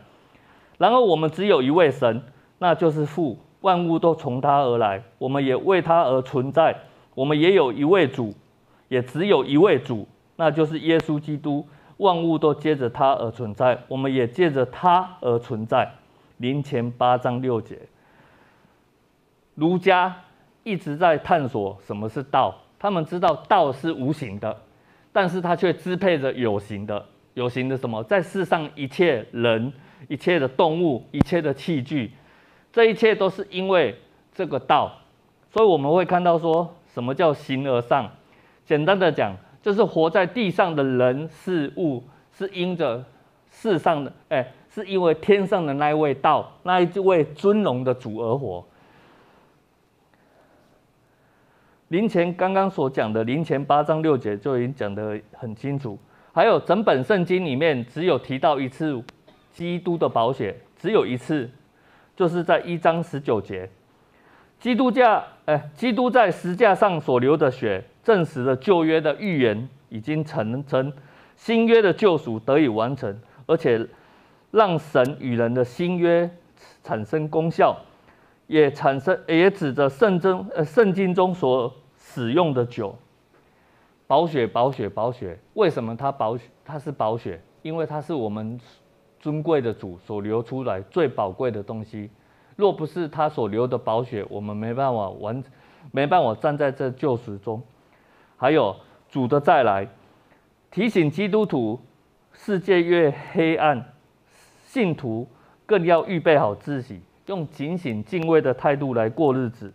[0.78, 2.22] 然后我们只有一位神，
[2.58, 6.76] 那就是父，万物都从他而来，我们也为他而存在。
[7.16, 8.36] 我们也有一位主，
[8.90, 10.06] 也只有一位主，
[10.36, 15.90] 那就是耶稣基督，万物都接着他而存在，我们也借着他而存在。
[16.38, 17.80] 林前八章六节，
[19.56, 20.16] 儒家
[20.64, 24.62] 一直在探索什么是道，他们知道道是无形的，
[25.12, 28.04] 但是它却支配着有形的，有形的什么？
[28.04, 29.72] 在世上一切人。
[30.10, 32.12] 一切的动物，一切的器具，
[32.74, 33.98] 这一切都是因为
[34.34, 34.92] 这个道，
[35.50, 38.12] 所以我们会看到说什么叫形而上。
[38.66, 43.02] 简单的讲，就是活在地上的人事物，是因着
[43.50, 48.66] 世上的，哎，是因为天上的那一位道，那一位尊荣的主而活。
[51.90, 56.00] 林前刚刚所讲的林前八章六节就已经讲得很清楚，
[56.32, 59.04] 还有整本圣经里面只有提到一次。
[59.54, 61.48] 基督的宝血只有一次，
[62.16, 63.70] 就是在一章十九节，
[64.60, 70.92] 基督架，哎，基督在十架上所流的血，证实了旧约的预言已经成真，
[71.36, 73.86] 新约的救赎得以完成，而且
[74.54, 76.30] 让神与人的新约
[76.84, 77.76] 产生功效，
[78.48, 82.96] 也产生也指着圣经呃圣经中所使用的酒，
[84.06, 86.38] 宝血宝血宝血，为什么它宝？
[86.64, 88.58] 它是宝血，因为它是我们。
[89.20, 92.10] 尊贵的主所流出来最宝贵的东西，
[92.58, 95.42] 若不是他所流的宝血，我们没办法完，
[95.94, 97.64] 没办法站在这救赎中。
[98.36, 98.76] 还有
[99.08, 99.88] 主的再来，
[100.70, 101.80] 提醒基督徒，
[102.34, 103.93] 世界越黑暗，
[104.74, 105.28] 信徒
[105.68, 109.72] 更要预备好自己，用警醒敬畏的态度来过日子，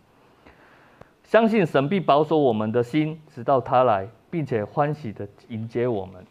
[1.22, 6.26] 相信神必保守我们的心，直到他来，并且欢喜的迎接我们。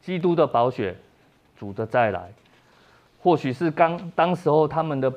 [0.00, 0.96] 基督的宝血，
[1.54, 2.32] 主的再来，
[3.20, 5.12] 或许是刚当时候他们的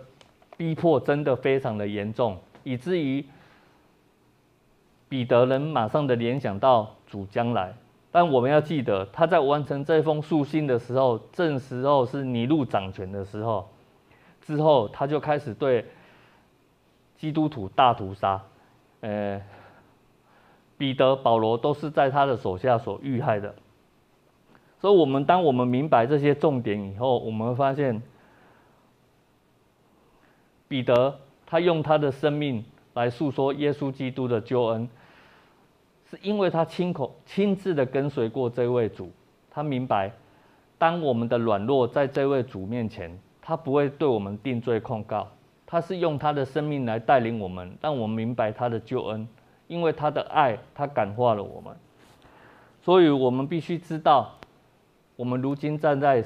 [0.57, 3.25] 逼迫真的非常的严重，以至于
[5.07, 7.73] 彼得能马上的联想到主将来。
[8.12, 13.69] 但我们要记得，他在完成这封书信的时候，正时候是尼禄掌权的时候，
[14.41, 15.86] 之后他就开始对
[17.17, 18.41] 基督徒大屠杀。
[19.00, 19.41] 呃，
[20.78, 23.56] 彼得、保罗都是在他的手下所遇害的。
[24.80, 28.02] 所以，我们当我们明白这些重点以后，我们会发现，
[30.67, 34.89] 彼得他用他的生命来诉说耶稣基督的救恩，
[36.12, 39.10] 是因为他亲口亲自的跟随过这位主，
[39.50, 40.12] 他明白，
[40.78, 45.26] 当我们的软弱在这位主面前，他不会对我们定罪控告，
[45.65, 49.26] 他是用他的生命来带领我们，让我们明白他的救恩，
[49.69, 51.74] 因为他的爱，他感化了我们，
[52.82, 54.34] 所以我们必须知道。
[55.15, 56.21] 我们如今站在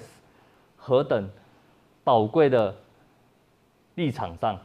[0.77, 1.29] 何等
[2.03, 2.73] 宝贵的
[3.93, 4.57] 立场上，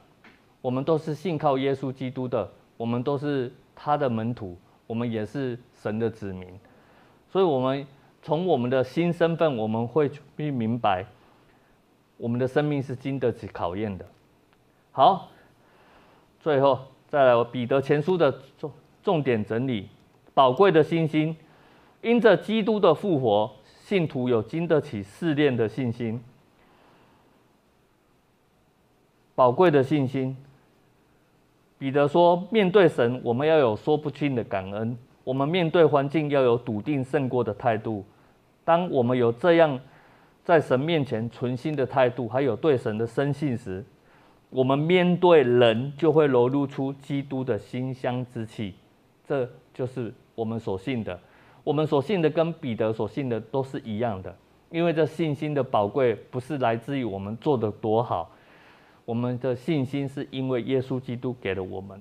[0.62, 4.56] 我们都是信靠耶稣基督的，我们都是他的门徒，
[4.90, 6.48] 我们也是神的子民。
[7.28, 7.86] 所以，我们
[8.22, 11.06] 从我们的新身份，我们会去明白，
[12.16, 14.04] 我们的生命是经得起考验的。
[14.90, 15.28] 好，
[16.40, 19.88] 最后再来，我彼得前书的重重点整理：
[20.34, 21.36] 宝贵的信心，
[22.02, 23.52] 因着基督的复活。
[23.84, 26.20] 信徒有经得起试炼的信心，
[29.36, 30.36] 宝贵的信心。
[31.80, 38.04] 彼得说：“面对神，我们要有说不尽的感恩；我们面对环境，要有笃定胜过的态度。
[38.66, 39.80] 当我们有这样
[40.44, 43.82] 在神面前存心的态度，还有对神的深信时，
[44.50, 48.74] 我们面对人就会流露出基督的馨香之气。
[49.26, 51.18] 这就是我们所信的。”
[51.64, 54.34] 我们所信的跟彼得所信的都是一样的，
[54.70, 58.30] 因为这信心的宝贵不是来自于我们做得多好，
[59.10, 62.00] 我们的信心是因为耶稣基督给了我们。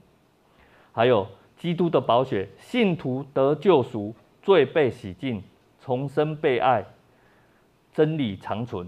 [0.92, 1.26] 还有
[1.58, 5.42] 基督的宝血，信徒得救赎，罪被洗净，
[5.82, 6.86] 重生被爱，
[7.92, 8.88] 真理长存。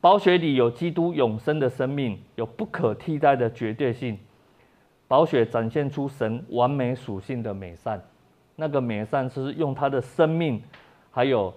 [0.00, 4.18] 宝血里有基督永生的生命，有不可替代的绝对性。
[5.06, 8.02] 宝血展现出神完美属性的美善，
[8.56, 10.60] 那个美善是用他的生命，
[11.12, 11.54] 还有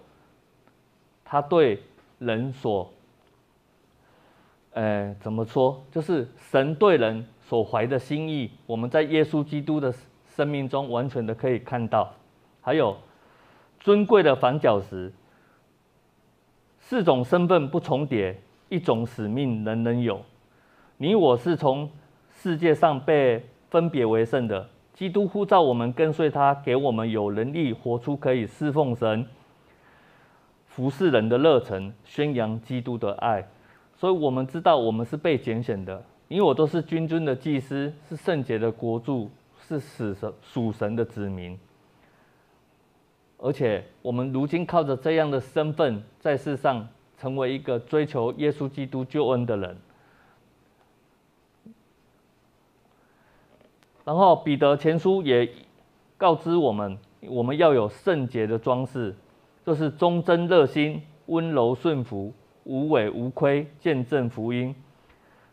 [1.23, 1.81] 他对
[2.19, 2.93] 人所，
[4.75, 5.81] 呃，怎么说？
[5.89, 9.93] 就是神对人所怀的心意，我们在耶稣基督的
[10.27, 12.13] 生命中完全的可以看到。
[12.59, 12.97] 还有
[13.79, 15.13] 尊贵的反角石。
[16.77, 20.21] 四种身份不重叠，一种使命人人有。
[20.97, 21.89] 你我是从
[22.29, 29.25] 世界上被分别为圣的，基督呼召我们跟随他，给我们有能力活出可以侍奉神、
[30.65, 33.47] 服侍人的热忱，宣扬基督的爱。
[33.97, 36.03] 所以，我们知道我们是被拣选的。
[36.27, 39.29] 因为我都是君尊的祭司，是圣洁的国度，
[39.59, 41.57] 是死神属神的子民。
[43.37, 49.77] 而且，我们如今靠着这样的身份，在世上成为一个追求耶稣基督救恩的人。
[54.03, 55.47] 然后，彼得前书也
[56.17, 59.15] 告知我们，我们要有圣洁的装饰，
[59.63, 62.33] 就是忠贞热心、温柔顺服、
[62.65, 64.75] 无伪无亏，见证福音。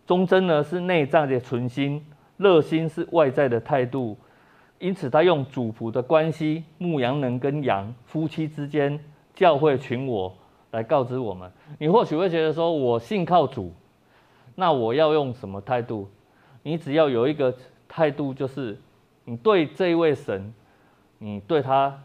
[0.04, 2.04] 忠贞呢是内在的存心，
[2.36, 4.18] 热心是外在的态度。
[4.78, 8.98] 因此，他用主仆的关系，牧羊人跟羊，夫妻之间，
[9.32, 10.34] 教会群我，
[10.72, 11.48] 来告知我们。
[11.78, 13.72] 你或许会觉得说，我信靠主，
[14.56, 16.08] 那我要用什么态度？
[16.64, 17.54] 你只要有一个
[17.86, 18.76] 态度，就是
[19.24, 20.52] 你对这位神，
[21.18, 21.96] 你对他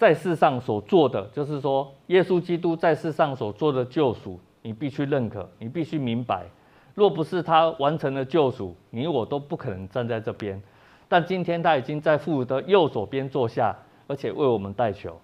[0.00, 6.46] 在世上所做的，就是说，耶稣基督在世上所做的救赎，你必须认可，你必须明白。
[6.94, 10.58] 若不是他完成了救赎，你我都不可能站在这边。
[11.06, 15.20] 但今天他已经在父的右手边坐下，而且为我们代求。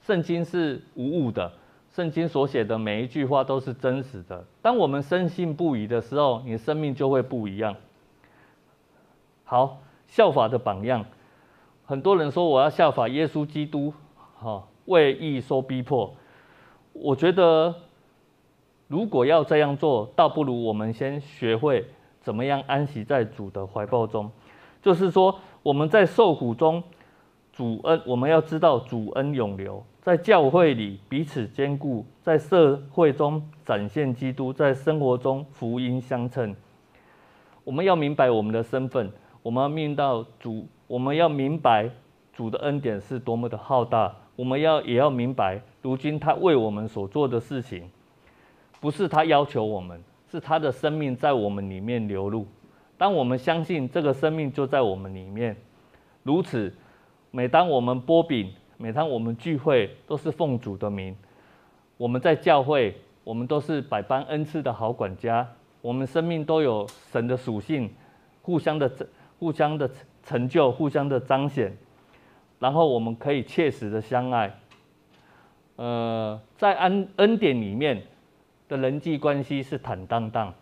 [0.00, 1.52] 圣经是无误的，
[1.92, 4.44] 圣经所写的每一句话都是真实的。
[4.60, 7.76] 当我们深信不疑的时候，你生命就会不一样。
[9.44, 11.04] 好，效法的榜样，
[11.86, 13.94] 很多人说我要效法耶稣基督，
[14.38, 16.12] 哈，为义受逼迫。
[16.92, 17.74] 我觉得。
[18.88, 21.84] 如果要这样做，倒不如我们先学会
[22.20, 24.30] 怎么样安息在主的怀抱中。
[24.80, 26.80] 就是说，我们在受苦中，
[27.52, 36.54] 主恩我们要知道主恩永留，在教会里彼此坚固，在社会中展现基督，在生活中福音相称。
[37.64, 39.10] 我们要明白我们的身份，
[39.42, 41.90] 我们要命到主，我们要明白
[42.32, 44.14] 主的恩典是多么的浩大。
[44.36, 47.88] 我们要也要明白，如今他为我们所做的事情。
[48.78, 49.98] 不是他要求我们，
[50.30, 52.46] 是他的生命在我们里面流露。
[52.98, 55.56] 当我们相信这个生命就在我们里面，
[56.22, 56.72] 如此，
[57.30, 61.16] 每当我们擘饼，每当我们聚会，都是奉主的名。
[61.96, 62.94] 我们在教会，
[63.24, 65.48] 我们都是百般恩赐的好管家。
[65.80, 67.90] 我们生命都有神的属性，
[68.42, 68.90] 互相的、
[69.38, 69.90] 互相的
[70.26, 71.74] 成就，互相的彰显。
[72.58, 74.54] 然后我们可以切实的相爱。
[75.76, 78.02] 呃，在恩恩典里面。
[78.68, 80.52] 的人际关系是坦荡荡，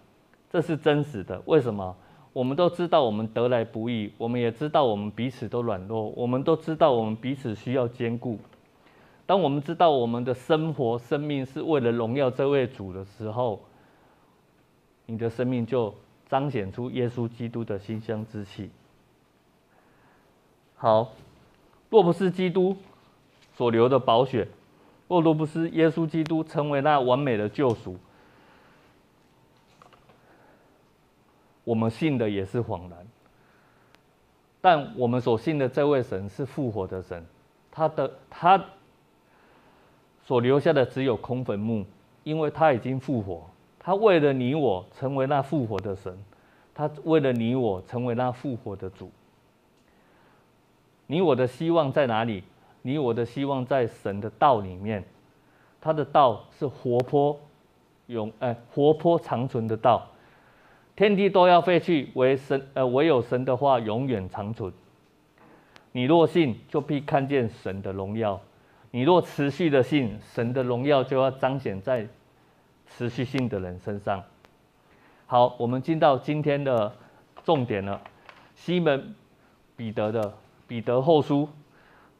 [0.50, 1.40] 这是真实的。
[1.46, 1.96] 为什么？
[2.34, 8.38] 我们都知道我们得来不易，我们也知道我们彼此都软弱，我们都知道我们彼此需要兼顾。
[9.24, 13.58] 当我们知道我们的生活、生命是为了荣耀这位主的时候，
[15.06, 15.94] 你的生命就
[16.28, 18.68] 彰显出耶稣基督的馨香之气。
[20.76, 21.12] 好，
[21.90, 22.76] 若不是基督
[23.56, 24.48] 所留的宝血。
[25.06, 27.96] 若若不是耶稣基督成为那完美的救赎，
[31.62, 33.06] 我们信的也是恍然。
[34.60, 37.24] 但我们所信的这位神是复活的神，
[37.70, 38.64] 他的他
[40.24, 41.84] 所留下的只有空坟墓，
[42.24, 43.42] 因为他已经复活。
[43.78, 46.18] 他为了你我成为那复活的神，
[46.74, 49.10] 他为了你我成为那复活的主。
[51.06, 52.42] 你我的希望在哪里？
[52.82, 55.02] 你我的希望在神的道里面，
[55.80, 57.40] 他的道是活泼
[58.08, 60.06] 永哎活泼长存的道，
[60.94, 64.70] 天地都要废去，唯神呃唯有神的话永远长存。
[65.92, 68.38] 你若信，就必看见神的荣耀；
[68.90, 72.06] 你若持续的信，神的荣耀就要彰显在
[72.86, 74.22] 持续性的人身上。
[75.26, 76.92] 好，我们进到今天的
[77.44, 77.98] 重点了，
[78.54, 79.14] 西门
[79.74, 80.34] 彼得的
[80.74, 81.48] 彼得后书。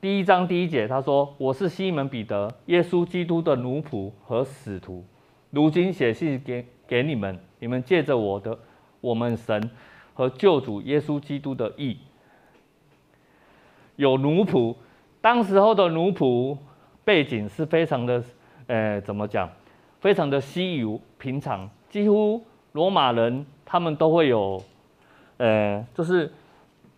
[0.01, 5.05] 第一章第一节，他说：“我是西门彼得，耶稣基督的奴仆和使徒，
[5.51, 8.57] 如今写信给给你们，你们借着我的
[9.01, 9.69] 我们神
[10.15, 11.99] 和救主耶稣基督的意，
[13.97, 14.77] 有奴仆。
[15.21, 16.57] 当时候的奴仆
[17.05, 18.23] 背景是非常的，
[18.69, 19.51] 呃，怎么讲？
[19.99, 22.41] 非常的稀有平常，几乎
[22.71, 24.63] 罗马人他们都会有，
[25.39, 26.33] 呃，就是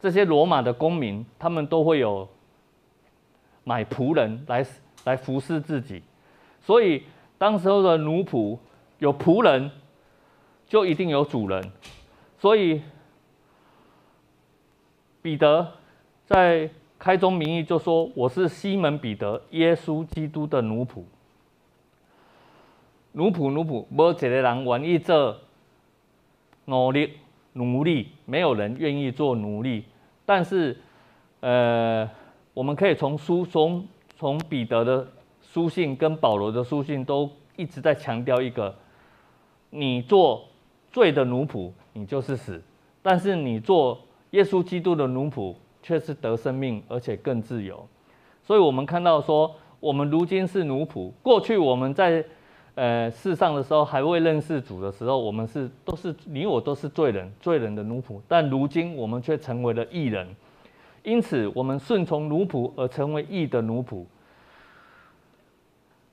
[0.01, 2.28] 这些罗马的公民，他们都会有。”
[3.68, 4.64] 买仆人来
[5.03, 6.01] 来服侍自己，
[6.61, 7.03] 所以
[7.36, 8.57] 当时候的奴仆
[9.01, 9.68] 有仆人，
[10.68, 11.72] 就一定有主人。
[12.38, 12.80] 所以
[15.20, 15.72] 彼得
[16.26, 21.03] 在开宗明义就说：“我是西门彼得，耶稣基督的奴仆。”
[23.14, 25.38] 奴仆奴仆，没有一个人愿意做
[26.66, 27.18] 奴隶
[27.57, 29.85] 奴隶，没有人愿意做奴隶。
[30.25, 30.77] 但是，
[31.41, 32.09] 呃。
[32.57, 33.87] 我们可以从书从
[34.17, 35.07] 从彼得的
[35.43, 38.75] 书信跟保罗的书信都一直在强调一个：
[39.69, 40.43] 你做
[40.91, 42.55] 罪的奴仆，你就是死；
[43.03, 44.01] 但是你做
[44.31, 47.87] 耶稣基督的奴仆，却是得生命，而且更自由。
[48.43, 51.13] 所以，我们看到说，我们如今是奴仆。
[51.21, 52.25] 过去我们在
[52.77, 58.20] 呃世上的时候，还未认识主的时候，我们是都是你我都是罪人，罪人的奴仆。
[58.29, 60.29] 但如今我们却成为了义人。
[61.03, 64.05] 因此，我们顺从奴仆而成为义的奴仆。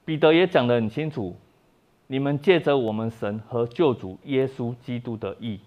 [0.05, 1.35] 彼得也讲得很清楚：
[2.07, 5.59] 你们借着我们神和救主耶稣基督的义，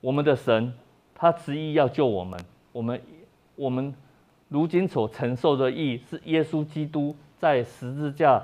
[0.00, 0.72] 我们的神
[1.14, 2.38] 他执意要救我们。
[2.72, 3.02] 我们
[3.56, 3.92] 我们
[4.48, 8.40] 如今所承受的义，是耶稣基督在十字架，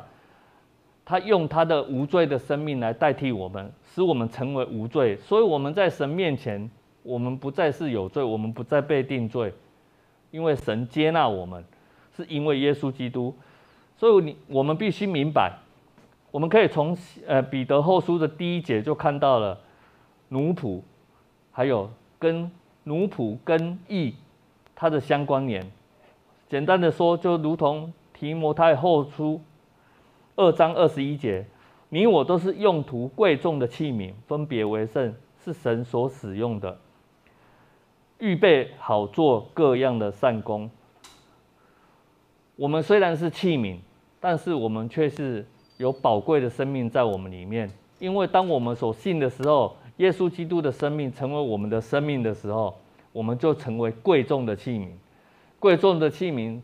[1.05, 5.16] 他用他的无罪的生命来代替我们，使我们成为无罪。
[5.16, 6.70] 所以我们在神面前。
[7.07, 9.52] 我们不再是有罪，我们不再被定罪，
[10.30, 11.62] 因为神接纳我们，
[12.16, 13.36] 是因为耶稣基督。
[13.98, 15.52] 所以你我们必须明白，
[16.30, 16.96] 我们可以从
[17.26, 19.61] 呃彼得后书的第一节就看到了
[20.30, 20.80] 奴仆，
[21.52, 22.50] 还有跟
[22.84, 24.14] 奴仆跟义
[24.74, 25.62] 它的相关联。
[26.48, 29.38] 简单的说，就如同提摩太后书
[30.37, 31.47] 二章二十一节，
[31.89, 35.14] 你我都是用途贵重的器皿，分别为圣，
[35.45, 36.78] 是神所使用的。
[38.18, 40.70] 预备好做各样的善工。
[42.57, 43.78] 我们虽然是器皿，
[44.20, 47.70] 但是我们却是有宝贵的生命在我们里面。
[48.01, 52.76] 因为当我们所信的时候，耶稣基督的生命成为我们的生命的时候，
[53.12, 54.89] 我们就成为贵重的器皿。
[55.61, 56.61] 贵重的器皿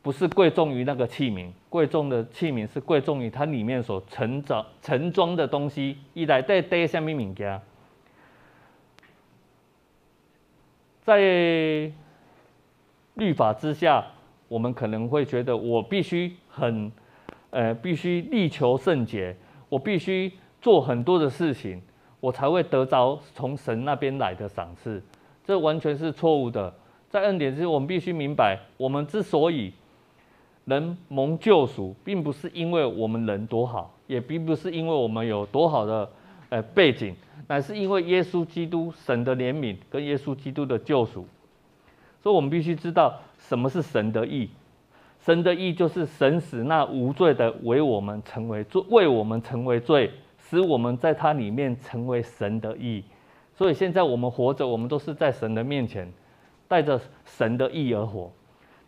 [0.00, 5.98] 不是贵重于那个器皿，贵重的器皿是贵重于它里面所盛装盛装的东西。
[6.14, 7.60] 一来带带什么物件？
[11.02, 11.90] 在
[13.14, 14.04] 律法之下，
[14.46, 16.92] 我们可能会觉得我必须很，
[17.50, 19.34] 呃，必须力求圣洁，
[19.68, 21.80] 我必须做很多的事情，
[22.20, 25.02] 我才会得着从神那边来的赏赐。
[25.44, 26.72] 这完全是错误的。
[27.08, 29.72] 在恩典之中，我们必须明白，我们之所以
[30.68, 36.10] 人蒙救赎，并不是因为我们人多好，也并不是因为我们有多好的
[36.50, 37.16] 呃背景。
[37.46, 41.26] 乃是因为耶稣基督神的怜悯跟耶稣基督的救赎，
[42.22, 44.50] 所以我们必须知道什么是神的义。
[45.20, 53.02] 神的义就是神使那无罪的为我们成为罪，为我们成为罪，使我们在他里面成为神的义。
[53.54, 56.12] 所以现在我们活着，我们都是在神的面前，
[56.68, 58.30] 带着神的义而活。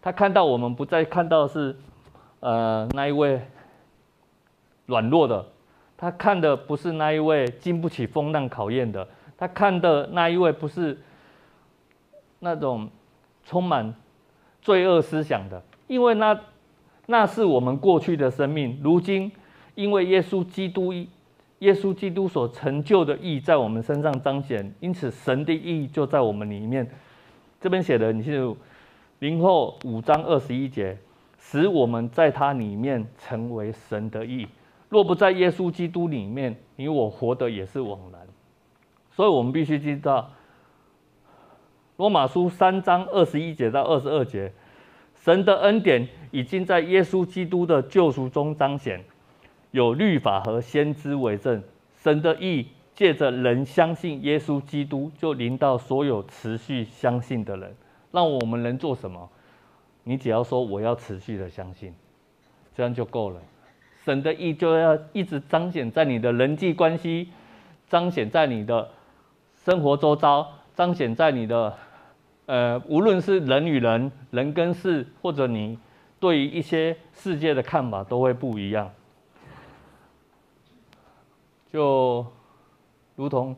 [0.03, 1.77] 他看到我们不再看到是，
[2.41, 3.41] 呃，那一位
[4.87, 5.45] 软弱的。
[5.97, 10.99] 他看的不是那一位经不起风浪考验的，他看的那一位不是
[12.39, 12.89] 那种
[13.45, 13.95] 充满
[14.63, 16.41] 罪恶思想的，因为那
[17.05, 18.81] 那是我们过去的生命。
[18.83, 19.31] 如今
[19.75, 21.07] 因为耶稣基督一，
[21.59, 26.91] 耶稣基督所成就的义在我们身上彰显，因此神的意义就在我们里面。
[27.61, 28.57] 这边写的，你记住，
[29.21, 30.97] 林后五章二十一节，
[31.39, 34.49] 使我们在他里面成为神的义。
[34.89, 38.21] 若不在耶稣基督里面，你我活的也是枉然。
[39.11, 40.31] 所以，我们必须知道，
[41.99, 44.51] 罗马书三章二十一节到二十二节，
[45.15, 49.05] 神的恩典已经在耶稣基督的救赎中彰显，
[49.71, 51.63] 有律法和先知为证。
[51.95, 57.77] 神的义借着人相信耶稣基督，就临到所有持续相信的人。
[58.11, 59.29] 那我们能做什么？
[60.03, 61.95] 你只要说我要持续的相信，
[62.75, 63.41] 这样就够了。
[64.05, 67.29] 神的意就要一直彰显在你的人际关系，
[67.89, 68.89] 彰显在你的
[69.63, 71.77] 生活周遭，彰显在你的
[72.47, 75.79] 呃，无论是人与人、人跟事，或者你
[76.19, 78.91] 对于一些世界的看法，都会不一样。
[81.71, 82.27] 就
[83.17, 83.55] 如同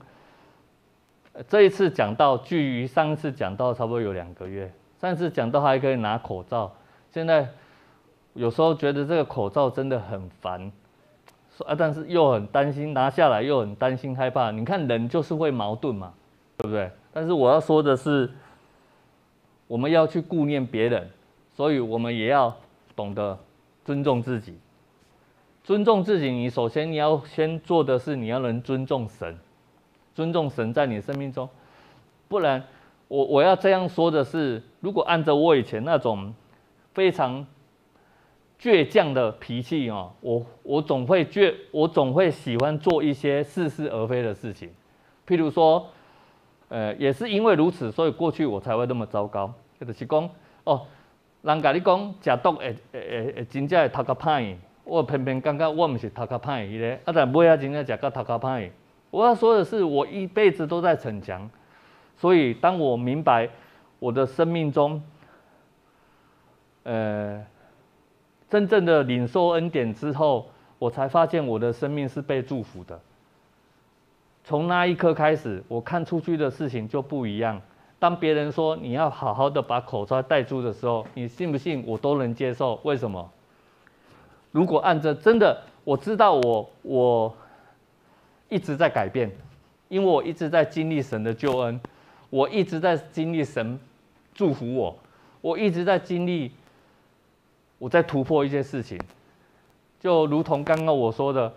[1.48, 4.72] 这一次讲到，距于上一次讲到差不多有两个月。
[5.00, 6.72] 上一次讲到还可以拿口罩，
[7.10, 7.48] 现在
[8.34, 10.70] 有时候觉得这个口罩真的很烦，
[11.66, 14.50] 啊，但是又很担心拿下来，又很担心害怕。
[14.50, 16.12] 你看人就是会矛盾嘛，
[16.58, 16.90] 对不对？
[17.12, 18.30] 但是我要说的是，
[19.66, 21.10] 我们要去顾念别人，
[21.54, 22.54] 所以我们也要
[22.94, 23.38] 懂得
[23.84, 24.58] 尊重自己。
[25.64, 29.36] 尊重自己，你首先你要先做的是，你要能尊重神，
[30.14, 31.48] 尊重神在你生命中，
[32.28, 32.62] 不然
[33.08, 36.32] 我我要这样说的是，如果按照我以前那种
[36.92, 37.46] 非常
[38.60, 44.70] 倔强的脾气哦，我我总会倔，我总会喜欢做一些似是而非的事情，
[45.26, 45.86] 譬如说，
[46.68, 50.30] 呃，也是因为如此，所以过去我才会那么糟糕，就是讲
[50.64, 50.86] 哦，
[51.42, 54.54] 人家你讲食毒会会会会真正会头壳歹。
[54.84, 57.12] 我偏偏感觉我不是头壳歹去咧，啊！
[57.14, 58.68] 但尾仔真正食到头壳歹。
[59.12, 61.50] 我要说的是，我一辈子都在逞强，
[62.16, 63.46] 所以当我明白
[63.98, 65.02] 我的生命中，
[66.84, 67.44] 呃，
[68.48, 70.48] 真正的领受恩典之后，
[70.78, 72.98] 我才发现我的生命是被祝福的。
[74.44, 77.60] 从那一刻开始，我看出去的事情就不一样。
[77.98, 82.80] 当别人说你要好好的把口罩戴住的时候，你信不信我都能接受？
[82.82, 83.30] 为什么？
[84.52, 87.36] 如果按着真的，我知道我我
[88.52, 89.30] 一直在改变，
[89.88, 91.80] 因为我一直在经历神的救恩，
[92.28, 93.80] 我一直在经历神
[94.34, 94.98] 祝福我，
[95.40, 96.52] 我一直在经历
[97.78, 99.00] 我在突破一些事情，
[99.98, 101.50] 就如同刚刚我说的，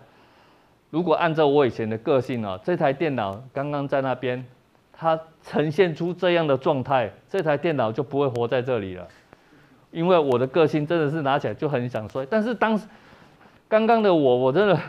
[0.88, 4.42] 如果按照我以前的个性啊，这台电脑刚刚在那边，
[4.90, 9.06] 它呈现出这样的状态，这台电脑就不会活在这里了。
[9.90, 12.86] 因为我的个性真的是拿起来就很想睡，但是当时
[13.68, 14.80] 刚刚的我，我真的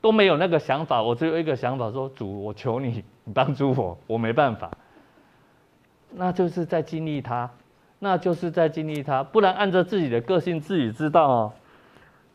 [0.00, 4.70] 都没有那个想法，我只有一个想法说：主，我求你，你帮助我， 我没办法。
[6.10, 7.50] 那就是在经历他，
[7.98, 11.52] 那就是在经历他，不然按照自己的个性，自己知道哦。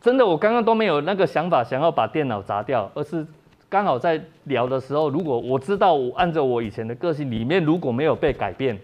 [0.00, 3.26] 真的，我刚刚都没有那个想法，想要把电脑砸掉，而是
[3.68, 8.78] 刚好在聊的时候，如果我知道我按照我以前的个性里面如果没有被改变。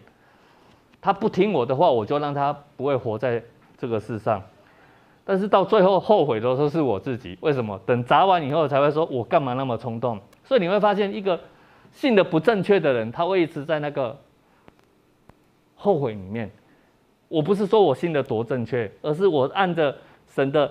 [1.02, 3.42] 他不听我的话，我就让他不会活在
[3.78, 4.42] 这个世上。
[5.30, 7.80] 但是到最后后悔的时候是我自己，为什么？
[7.86, 10.18] 等砸完以后才会说，我干嘛那么冲动？
[10.42, 11.38] 所以你会发现，一个
[11.92, 14.18] 信的不正确的人，他会一直在那个
[15.76, 16.50] 后悔里面。
[17.28, 20.68] 我不是说我信的多正确，而是我按着神的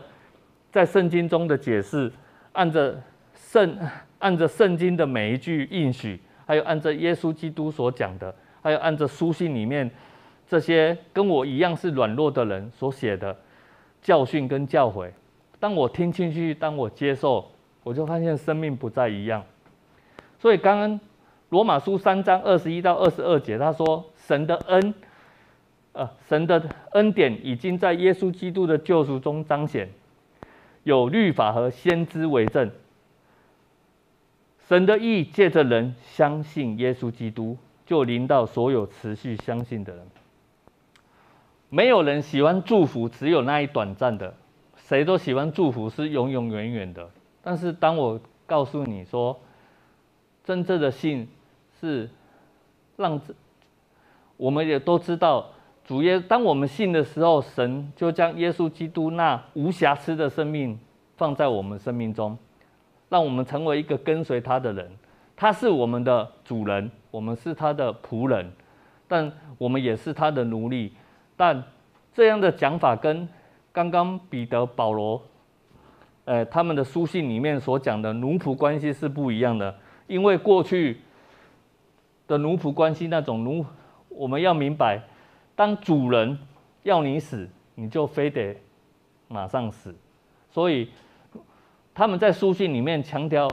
[0.70, 2.12] 在圣经中的解释，
[2.52, 3.02] 按着
[3.34, 3.78] 圣
[4.18, 9.90] 按着圣经的每一句应许，还有按着耶稣基督所讲的，还有按着书信里面。
[10.50, 13.34] 这些跟我一样是软弱的人所写的
[14.02, 15.12] 教训跟教诲，
[15.60, 17.46] 当我听进去，当我接受，
[17.84, 19.44] 我就发现生命不再一样。
[20.40, 21.00] 所以刚刚
[21.50, 24.94] 罗马书三章二十一到二十二节，他说神的恩，
[25.94, 29.90] 呃，神的恩典已经在耶稣基督的救赎中彰显，
[30.84, 32.72] 有律法和先知为证。
[34.68, 40.08] 神的义借着人相信耶稣基督，就临到所有持续相信的人。
[41.70, 44.34] 没有人喜欢祝福，只有那一短暂的。
[44.76, 47.08] 谁都喜欢祝福是永永远远的。
[47.44, 49.40] 但是当我告诉你说，
[50.44, 51.28] 真正的信
[51.80, 52.10] 是
[52.98, 53.34] 让这，
[54.36, 55.46] 我们也都知道，
[55.86, 60.78] 主耶，当我们信的时候，神就将耶稣基督那无瑕疵的生命
[61.18, 62.36] 放在我们生命中，
[63.10, 64.90] 让我们成为一个跟随他的人。
[65.36, 68.52] 他是我们的主人，我们是他的仆人，
[69.08, 70.94] 但我们也是他的奴隶。
[71.40, 71.64] 但
[72.14, 73.26] 这样的讲法跟
[73.72, 75.24] 刚刚彼得、保罗，
[76.26, 79.74] 呃，他们的书信里面所讲的奴仆关系是不一样的。
[80.06, 81.00] 因为过去
[82.28, 83.66] 的奴仆关系那种奴，
[84.10, 85.02] 我们要明白，
[85.56, 86.38] 当主人
[86.84, 88.54] 要你死，你就非得
[89.30, 89.96] 马上死。
[90.52, 90.90] 所以
[91.94, 93.48] 他们在书信里面强调，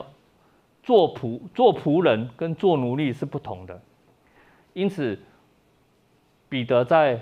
[0.83, 3.81] 做仆、做仆人跟做奴隶是不同的。
[4.73, 5.17] 因此，
[6.49, 7.17] 彼得在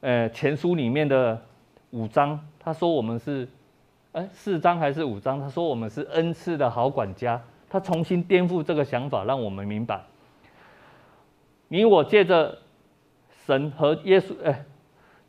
[0.00, 1.40] 呃，前书里面的
[1.90, 3.46] 五章，他说我们是，
[4.12, 5.38] 哎，四章还是五章？
[5.38, 7.40] 他说我们是恩赐的好管家。
[7.68, 10.00] 他重新颠覆这个想法，让我们明白，
[11.68, 12.58] 你我借着
[13.46, 14.64] 神和耶稣，哎，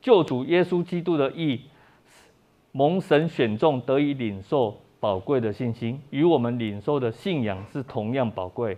[0.01, 1.61] 救主耶稣基督的义，
[2.71, 8.75] 蒙神选中，得以领受宝贵的信心，与我们领受的信仰是同样宝贵。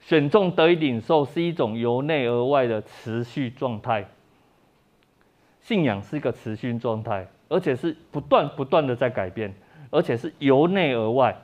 [0.00, 4.04] 选中得以领受是一种由内而外的持续状态。
[5.62, 9.54] 信仰是一个持续状态，而且是不断不断的在改变，
[9.90, 11.36] 而且是由内而外，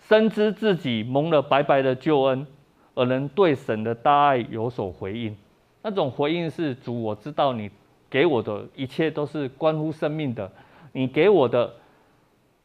[0.00, 2.46] 深知自己蒙了白白的救恩，
[2.94, 5.36] 而能对神的大爱有所回应。
[5.82, 7.70] 那种回应是主，我知道你
[8.08, 10.50] 给我的一切都是关乎生命的，
[10.92, 11.72] 你给我的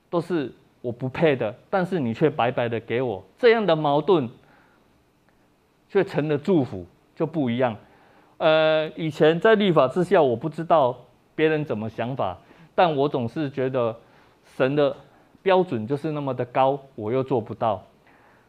[0.09, 4.29] 都是我不配的，但是你却白白的给我，这样的矛盾
[5.89, 6.85] 却成了祝福，
[7.15, 7.75] 就不一样。
[8.37, 10.95] 呃，以前在律法之下，我不知道
[11.35, 12.37] 别人怎么想法，
[12.75, 13.95] 但我总是觉得
[14.43, 14.93] 神的
[15.41, 17.81] 标准就是那么的高，我又做不到，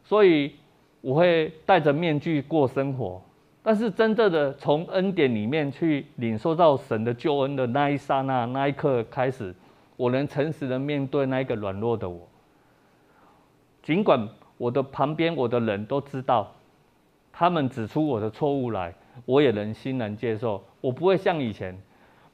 [0.03, 0.53] 所以
[0.99, 3.21] 我会戴着面具过生活。
[3.63, 9.55] 但是真正的从恩典里面去领受到神的救恩的那一刹那、那一刻开始，
[9.95, 12.27] 我能诚实的面对那一个软弱的我，
[13.83, 14.27] 尽管
[14.57, 16.53] 我的旁边我的人都知道，
[17.31, 18.93] 他们指出我的错误来。
[19.25, 21.77] 我也能欣然接受，我不会像以前，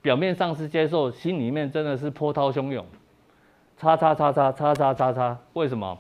[0.01, 2.85] 表面上是接受，心里面真的是波涛汹涌，
[3.77, 5.39] 叉叉叉叉叉叉叉叉。
[5.53, 5.97] 为什么？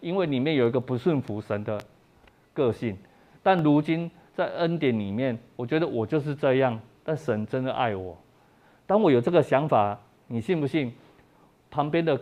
[0.00, 1.80] 因为里面有一个不顺服神的
[2.52, 2.96] 个性。
[3.42, 6.78] 但如今在恩典里面，我觉得我就是这样。
[7.02, 8.18] 但神真的爱我。
[8.86, 10.92] 当我有这个想法，你信不信？
[11.70, 12.20] 旁边的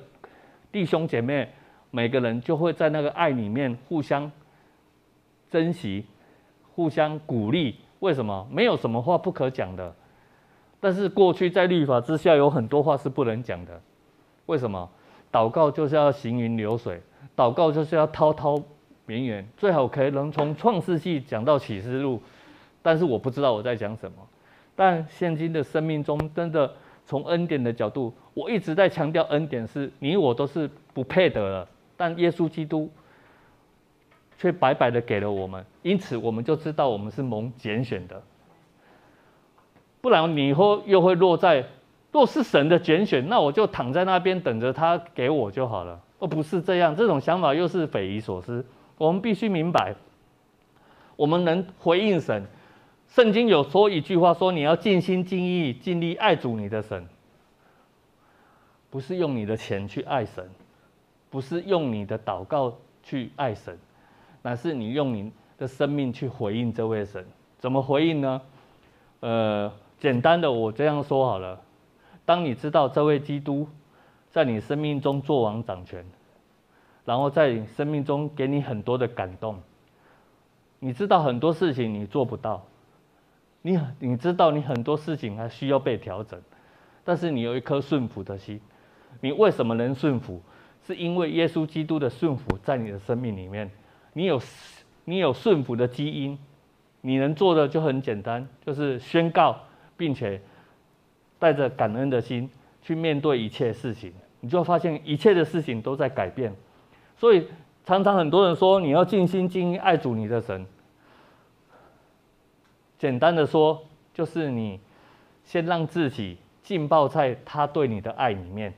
[0.71, 1.49] 弟兄姐妹，
[1.91, 4.31] 每个人就会在那个爱里面互相
[5.51, 6.05] 珍惜，
[6.75, 7.77] 互相鼓励。
[8.05, 8.47] 为什么？
[8.51, 9.95] 没有什么话不可讲的，
[10.79, 13.81] 但是过去在律法之下有很多话是不能讲的。
[14.45, 14.91] 为什么？
[15.33, 17.01] 祷告就是要行云流水，
[17.35, 18.63] 祷告就是要滔滔
[19.07, 22.21] 绵延，最好可以能从创世纪讲到启示录，
[22.83, 24.19] 但是我不知道我在讲什么。
[24.77, 26.71] 但现今的生命中，真的
[27.07, 32.91] 从恩典的角度，我一直在强调恩典是你我都是不配得的，但耶稣基督。
[34.39, 38.23] 却白白的给了我们，因此我们就知道我们是蒙拣选的。
[40.01, 41.65] 不然你以后又会落在，
[42.13, 46.01] 若是神的拣选，那我就躺在那边等着他给我就好了。
[46.21, 48.65] 而不是这样，这种想法又是匪夷所思。
[48.97, 49.95] 我们必须明白，
[51.17, 52.47] 我们能回应神。
[53.09, 57.07] 圣经有说一句话说：你要尽心尽意尽力爱主你的神，
[58.91, 60.49] 不是用你的钱去爱神，
[61.31, 63.79] 不是用你的祷告去爱神。
[64.45, 67.25] 乃是你用你的生命去回应这位神，
[67.59, 68.43] 怎么回应呢？
[69.21, 71.59] 呃，简单的我这样说好了。
[72.27, 73.67] 当你知道这位基督
[74.31, 76.05] 在你生命中作王掌权，
[77.07, 79.59] 然后在你生命中给你很多的感动，
[80.79, 82.63] 你知道很多事情你做不到，
[83.63, 86.39] 你你知道你很多事情还需要被调整，
[87.03, 88.61] 但是你有一颗顺服的心。
[89.23, 90.43] 你为什么能顺服？
[90.87, 93.71] 是因为耶稣基督的顺服在你的生命里面。
[94.15, 94.41] 你有
[95.05, 96.39] 你有顺服的基因，
[97.03, 99.61] 你能做的就很简单，就是宣告，
[99.97, 100.41] 并且
[101.39, 102.49] 带着感恩的心
[102.81, 106.55] 去面对一切事情，你就发现一切的事情都在改变。
[107.17, 107.47] 所以
[107.85, 110.65] 常常很多人说你要尽心尽意爱主你的神，
[112.99, 113.85] 简单的说
[114.15, 114.81] 就是你
[115.45, 118.73] 先让自己浸泡在他对你的爱里面，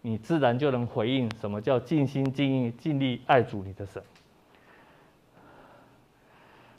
[0.00, 4.02] 你自然就能回应什么叫尽心尽意尽力爱主你的神。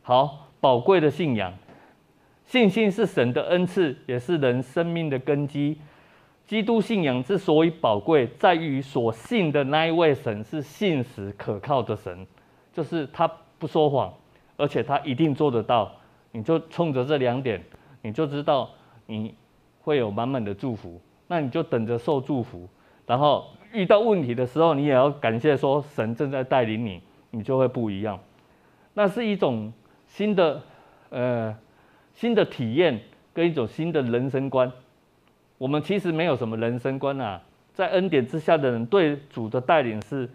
[0.01, 1.53] 好宝贵的信仰，
[2.45, 5.77] 信心是神的恩赐，也是人生命的根基。
[6.47, 12.25] 基督信仰之所以宝贵，在于所信的那一位神是信实可靠的神，
[12.73, 14.11] 就是他不说谎，
[14.57, 15.91] 而且他一定做得到。
[16.31, 17.63] 你就冲着这两点，
[18.01, 18.67] 你就知道
[19.05, 19.35] 你
[19.81, 20.99] 会有满满的祝福。
[21.27, 22.67] 那你就等着受祝福，
[23.05, 28.19] 然后遇到问题的时候，你也要感谢说神正在带领你，你就会不一样。
[28.95, 29.71] 那是一种。
[30.09, 30.61] 新的，
[31.11, 31.55] 呃，
[32.13, 32.99] 新的体验
[33.33, 34.69] 跟一种新的人生观，
[35.57, 37.41] 我们其实没有什么人生观啊，
[37.73, 40.27] 在恩典之下的人对主的带领是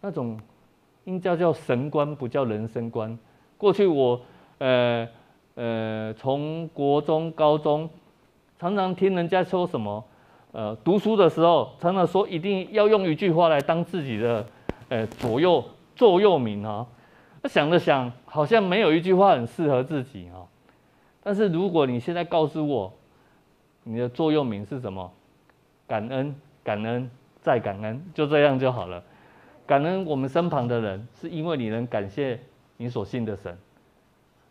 [0.00, 0.40] 那种
[1.04, 3.18] 应该叫神观，不叫人生观。
[3.58, 4.20] 过去我，
[4.58, 5.06] 呃
[5.56, 7.90] 呃，从国中、高中，
[8.58, 10.02] 常常听人家说什么，
[10.52, 14.46] 呃，读书的时候常常说一定要用一句话来当自己的，
[14.88, 15.62] 呃，左右
[15.94, 16.86] 座右铭啊。
[17.44, 20.48] 他想了想，好像没有一句话很适合自己哦。
[21.22, 22.90] 但是如果你现在告诉我，
[23.82, 25.12] 你的座右铭是什么？
[25.86, 27.10] 感恩，感恩，
[27.42, 29.04] 再感恩，就这样就好了。
[29.66, 32.40] 感恩我们身旁的人，是因为你能感谢
[32.78, 33.54] 你所信的神。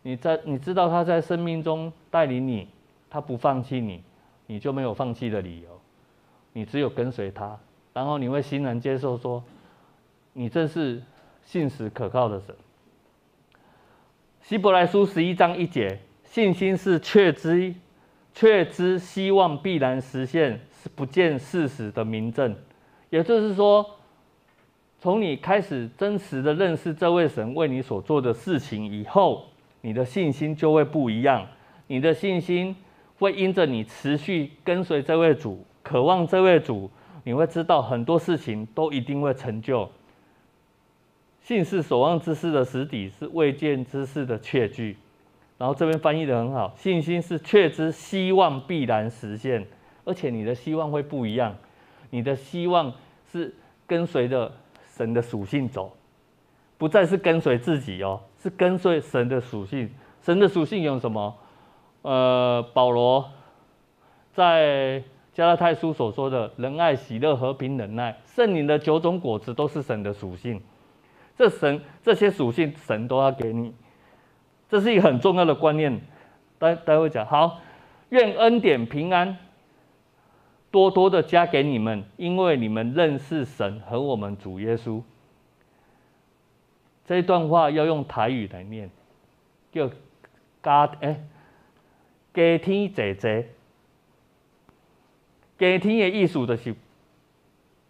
[0.02, 2.68] 你在你知道他在生命中带领你，
[3.10, 4.04] 他不放弃你，
[4.46, 5.80] 你就没有放弃的理由。
[6.52, 7.58] 你只有跟随他，
[7.92, 9.42] 然后你会欣然接受说，
[10.32, 11.02] 你正是。
[11.46, 12.56] 信实可靠的神。
[14.46, 17.74] 希伯来书十一章一节，信心是确知，
[18.34, 22.54] 确知希望必然实现，是不见事实的明证。
[23.08, 23.86] 也就是说，
[25.00, 29.46] 从你开始真实的认识这位神为你所做的事情以后，
[29.80, 31.46] 你的信心就会不一样。
[31.86, 32.76] 你的信心
[33.18, 36.90] 会因着你持续跟随这位主，渴望这位主，
[37.22, 39.90] 你会知道很多事情都一定会成就。
[41.44, 44.96] 信是所望之事的实底，是未见之事的确据。
[45.58, 49.62] 然后这边翻译得很好，信心是确知希望必然实现，
[50.06, 51.54] 而且你的希望会不一样，
[52.08, 52.90] 你的希望
[53.30, 53.54] 是
[53.86, 54.50] 跟随着
[54.96, 55.92] 神的属性走，
[56.78, 59.90] 不再是跟随自己哦，是跟随神的属性。
[60.22, 61.36] 神的属性有什么？
[62.00, 63.30] 呃，保罗
[64.32, 65.02] 在
[65.34, 70.58] 加拉太书所说的仁爱、喜乐、和平、忍耐，圣灵的九种果子都是神的属性。
[71.36, 73.74] 这神这些属性，神都要给你，
[74.68, 76.00] 这是一个很重要的观念。
[76.58, 77.60] 待待会讲好，
[78.10, 79.36] 愿恩典平安
[80.70, 85.02] 多多的加给你们，因为你们认识神和我们主耶稣。
[87.04, 88.88] 这一段话要用台语来念，
[89.72, 89.90] 叫
[90.62, 91.20] 加哎，
[92.32, 93.48] 加天姐姐，
[95.58, 96.74] 加天的意思就是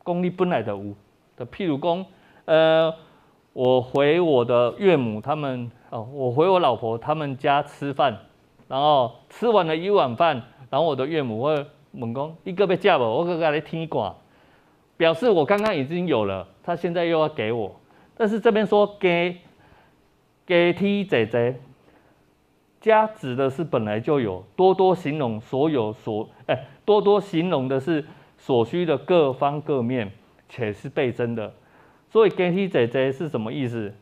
[0.05, 0.95] 讲你本来就有，
[1.36, 2.07] 就譬如讲
[2.47, 2.95] 呃。
[3.55, 8.19] 我回我的岳母他们哦，我回我老婆他们家吃饭，
[8.69, 13.05] 然后吃完了一碗饭，然后我的岳母会问讲：“一个要吃不？
[13.05, 14.13] 我个个来添寡。”
[14.99, 17.75] 表示我刚刚已经有了，他现在又要给我。
[18.17, 19.37] 但是这边说给
[20.45, 21.57] 给添姐姐，
[22.81, 28.05] 加指的是本来就有，多多形容所有所哎，多多形容的是
[28.37, 30.11] 所需的各方各面，
[30.49, 31.53] 且是倍增的。
[32.15, 33.93] 所以，get 姐姐是什么意思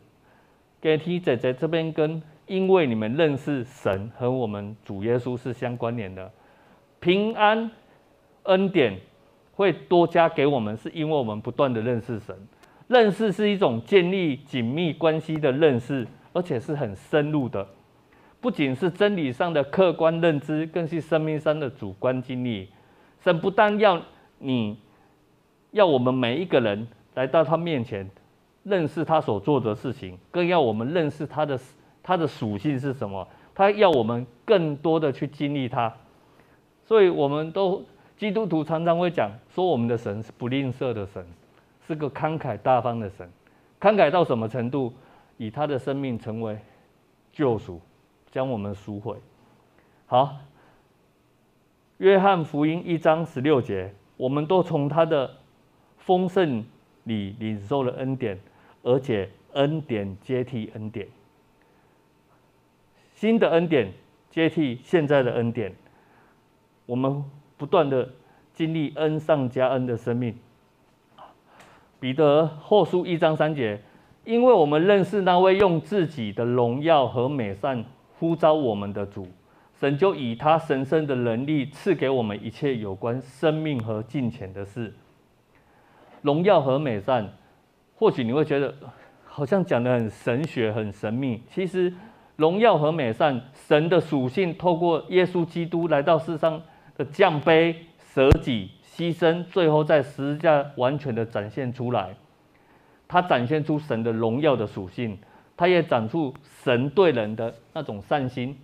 [0.82, 6.30] ？？get 姐姐这边跟因为你们认识神和我们主耶稣是相关联的，
[7.00, 7.70] 平安
[8.42, 9.00] 恩典
[9.54, 12.36] 会多加给我们，是因为我们不断的认识神。
[12.86, 17.66] 认识是一种建立紧密关系的认识，而且是很深入的，
[18.42, 22.68] 不仅是真理上的客观认知，更是生命上的主观经历。
[23.20, 24.02] 神不但要
[24.38, 24.76] 你，
[25.70, 26.86] 要我们每一个人。
[27.14, 28.08] 来到他面前，
[28.62, 31.58] 认识他所做的事情，更要我们认识他的
[32.02, 33.26] 他的属性是什么。
[33.54, 35.92] 他要我们更多的去经历他，
[36.86, 37.84] 所以我们都
[38.16, 41.22] 基督徒常常会讲说，我们的神是不吝啬的神，
[41.86, 43.28] 是个慷慨大方的神。
[43.78, 44.92] 慷慨到什么程度？
[45.36, 46.56] 以他的生命成为
[47.32, 47.80] 救赎，
[48.30, 49.16] 将我们赎回。
[50.06, 50.36] 好，
[51.98, 55.30] 约翰福音一章十六节，我们都从他的
[55.98, 56.64] 丰盛。
[57.04, 58.38] 你领受了恩典，
[58.82, 61.06] 而且恩典接替恩典，
[63.14, 63.92] 新的恩典
[64.30, 65.72] 接替现在的恩典，
[66.86, 67.24] 我们
[67.56, 68.08] 不断的
[68.54, 70.34] 经历恩上加恩的生命。
[72.00, 73.80] 彼得后书一章三节，
[74.24, 77.84] 因为我们认识那位用自己的荣耀和美善
[78.18, 79.26] 呼召我们的主，
[79.78, 84.92] 神就以他神圣的能力赐给我们一切有关生命和金钱的事。
[86.22, 87.28] 荣耀和美善，
[87.96, 88.72] 或许你会觉得
[89.24, 91.42] 好像讲得很神学、很神秘。
[91.50, 91.92] 其实，
[92.36, 96.62] 荣耀和美善，神的属性透过耶稣基督来到世上
[96.96, 102.14] 的降卑、舍己、牺牲，最后在十字架完全的展现出来。
[103.08, 105.18] 他展现出神的荣耀的属性，
[105.56, 108.56] 他也展出神对人的那种善心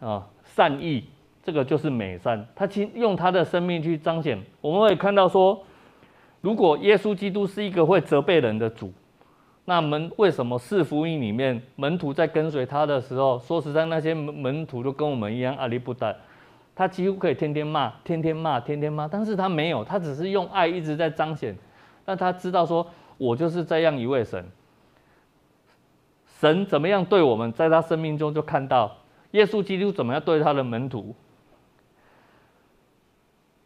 [0.00, 1.04] 啊、善意，
[1.42, 2.44] 这个就是美善。
[2.56, 4.36] 他其用他的生命去彰显。
[4.60, 5.64] 我们会看到说。
[6.40, 8.92] 如果耶稣基督是一个会责备人的主，
[9.64, 16.14] 那门为什么四福音里面门徒在跟随他的时候，说实在那些门门徒都跟我们一样阿里不达，
[16.76, 21.54] 他几乎可以天天骂，天天骂，天天骂，但是他没有，他只是用爱一直在彰显，
[22.06, 22.86] 让他知道说，
[23.18, 24.46] 我就是这样一位神，
[26.38, 28.96] 神怎么样对我们，在他生命中就看到
[29.32, 31.14] 耶稣基督怎么样对他的门徒，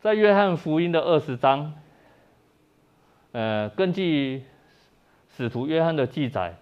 [0.01, 1.75] 在约翰福音的二十章。
[3.33, 4.45] 呃，根据
[5.35, 6.55] 使徒约翰的记载，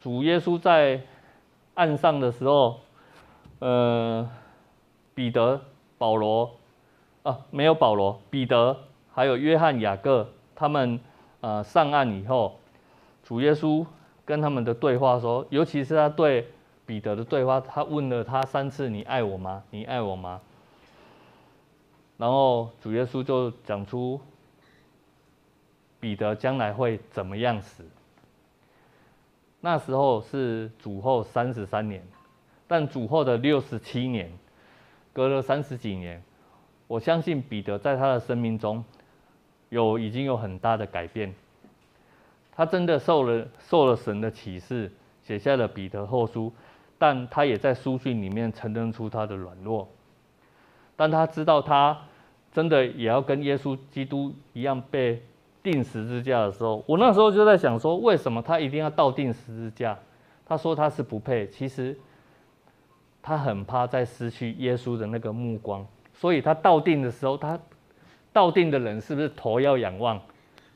[0.00, 1.00] 主耶稣在
[1.74, 2.80] 岸上的时候，
[3.60, 4.28] 呃，
[5.14, 5.60] 彼得、
[5.96, 6.56] 保罗
[7.22, 8.76] 啊，没有保罗，彼得
[9.12, 10.98] 还有约翰、雅各，他们
[11.40, 12.58] 呃上岸以后，
[13.22, 13.86] 主耶稣
[14.24, 16.48] 跟他们的对话说，尤其是他对
[16.84, 19.62] 彼得的对话，他问了他三次：“你爱我吗？
[19.70, 20.40] 你爱我吗？”
[22.18, 24.20] 然后主耶稣就讲出。
[26.04, 27.82] 彼得将来会怎么样死？
[29.62, 32.02] 那时候是主后三十三年，
[32.68, 34.30] 但主后的六十七年，
[35.14, 36.22] 隔了三十几年，
[36.86, 38.84] 我相信彼得在他的生命中
[39.70, 41.34] 有已经有很大的改变。
[42.52, 44.92] 他真的受了受了神的启示，
[45.22, 46.52] 写下了彼得后书，
[46.98, 49.88] 但他也在书信里面承认出他的软弱。
[50.96, 51.98] 当他知道他
[52.52, 55.22] 真的也要跟耶稣基督一样被
[55.64, 59.98] 钉十字架的时候，我那时候就在想说，为什么他一定要倒钉十字架？
[60.44, 61.98] 他说他是不配，其实
[63.22, 67.58] 他很怕再失去耶稣的那个目光，所以他倒钉的时候，他
[68.30, 70.20] 倒钉的人是不是头要仰望？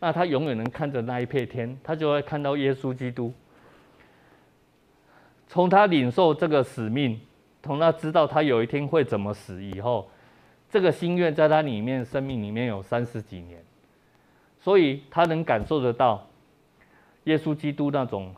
[0.01, 3.31] 那他永远能看着那一片天，他就会看到耶稣基督。
[5.47, 7.21] 从他领受这个使命，
[7.63, 10.09] 从他知道他有一天会怎么死以后，
[10.71, 13.63] 这个心愿在他里面生命里面有三十几年，
[14.69, 16.23] 所以他能感受得到
[17.25, 18.35] 耶稣基督那种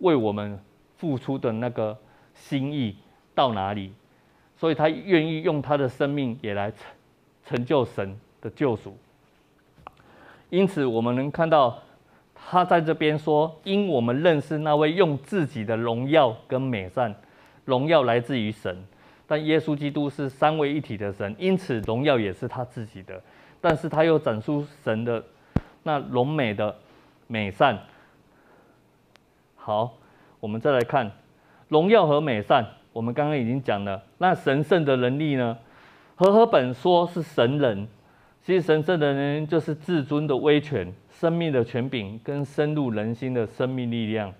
[0.00, 0.60] 为我们
[0.98, 1.96] 付出的那个
[2.34, 2.94] 心意
[3.34, 3.90] 到哪里，
[4.58, 6.80] 所以他愿意用他的生命也来成
[7.46, 8.94] 成就神的救赎。
[10.50, 11.78] 因此，我们能看到
[12.34, 17.14] 他在这边说：“因我们认识那位用自己的荣耀跟美善，
[17.64, 18.84] 荣耀来自于神，
[19.26, 23.18] 但耶稣基督是三位一体的神，因此荣耀也是他自己的。
[23.62, 25.24] 但是他又展出神的
[25.82, 26.74] 那荣美的
[27.26, 27.78] 美善。
[29.56, 29.94] 好，
[30.40, 31.10] 我们再来看
[31.68, 32.66] 荣耀和美善。
[32.92, 35.56] 我们刚刚已经讲了，那神圣的能力呢？
[36.16, 37.86] 和合本说是神人。”
[38.42, 44.32] 其实神圣的能力就是至尊的威权、生命的权柄跟深入人心的生命力量。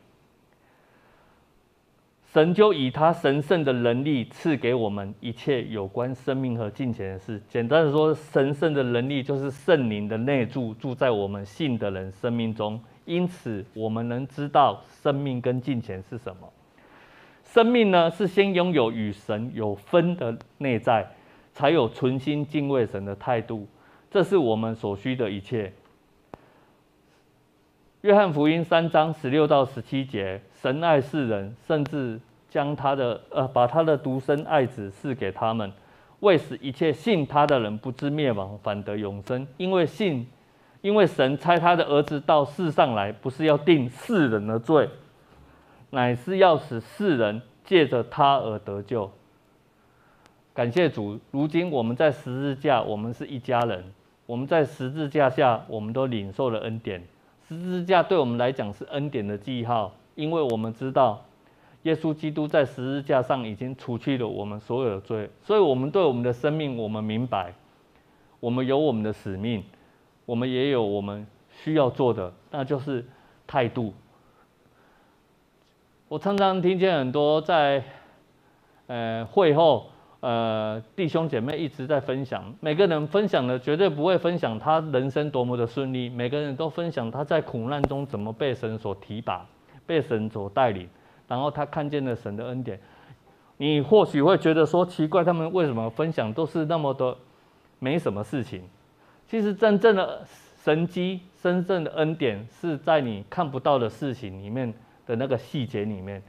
[2.33, 7.43] 神就以他神圣的能力赐给我们一切有关生命和金钱的事。
[7.49, 12.81] 简单的说，神圣的能力就是圣灵的内住，住在我们信的人生命中。
[13.05, 16.49] 因此，我们能知道生命跟金钱是什么。
[17.43, 21.05] 生命呢，是先拥有与神有分的内在，
[21.53, 23.67] 才有存心敬畏神的态度。
[24.09, 25.73] 这是我们所需的一切。
[28.03, 35.71] 约翰福音三章十六到十七节，神爱世人，甚至将他的呃把他的独生爱子赐给他们，
[36.21, 39.47] 为使一切信他的人不至灭亡，反得永生。
[39.59, 40.27] 因为信，
[40.81, 44.89] 因为神差他的儿子到世上来，不是要定世人的罪，
[45.91, 49.11] 乃是要使世人借着他而得救。
[50.55, 53.85] 感谢主，如今我们在十字架，我们是一家人。
[54.25, 57.03] 我们在十字架下，我们都领受了恩典。
[57.51, 61.21] 十字架对我们来讲是恩典的记号，因为我们知道，
[61.83, 67.53] 耶稣基督在十字架上已经除去了我们所有的罪，所以我们对我们的生命，我们明白，
[68.39, 69.65] 我们有我们的使命，
[70.27, 73.05] 我们也有我们需要做的，那就是
[73.49, 73.93] 态度。
[76.07, 77.83] 我常常听见很多在，
[78.87, 79.91] 呃，会后。
[80.21, 89.47] 呃，弟兄姐妹一直在分享，每个人分享的绝对不会分享他人生多么的顺利，每个人都分享他在苦难中怎么被神所提拔，
[89.87, 90.87] 被神所带领，
[91.27, 92.79] 然后他看见了神的恩典。
[93.57, 97.17] 你或许会觉得说奇怪，他们为什么分享都是那么的
[97.79, 98.63] 没什么事情？
[99.27, 100.23] 其实真正的
[100.63, 104.71] 神迹、真正的恩典是在你看不到的事情里面
[105.07, 106.23] 的那个细节里面，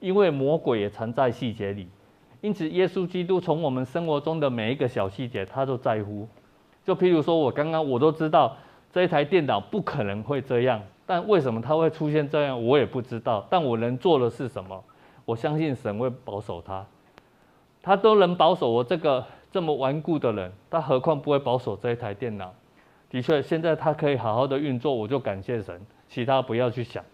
[0.00, 1.86] 因为魔鬼也藏在细节里。
[2.40, 6.28] 因此，耶稣基督从我们生活中的每一个小细节，他都在乎。
[6.84, 8.56] 就譬如说，我刚刚我都知道
[8.92, 13.44] 这一台电脑不可能会这样，但为什么它会出现这样，我也不知道。
[13.50, 14.84] 但我能做的是什么？
[15.24, 16.84] 我相信神会保守它。
[17.82, 22.52] 他都能保守我这个这么顽固的人，他何况不会保守这一台电脑？
[23.08, 25.80] 的确，现在它可以好好的运作，我就感谢神。
[26.08, 27.04] 其他不要去想，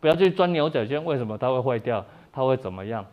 [0.00, 2.04] 不要去钻牛角尖，为什么它会坏掉？
[2.32, 3.06] 它会怎么样？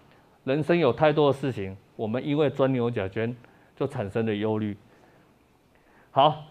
[0.44, 3.34] 人生有太多的事情，我们因为钻牛角尖
[3.78, 4.76] 就产生了忧虑。
[6.12, 6.44] 好，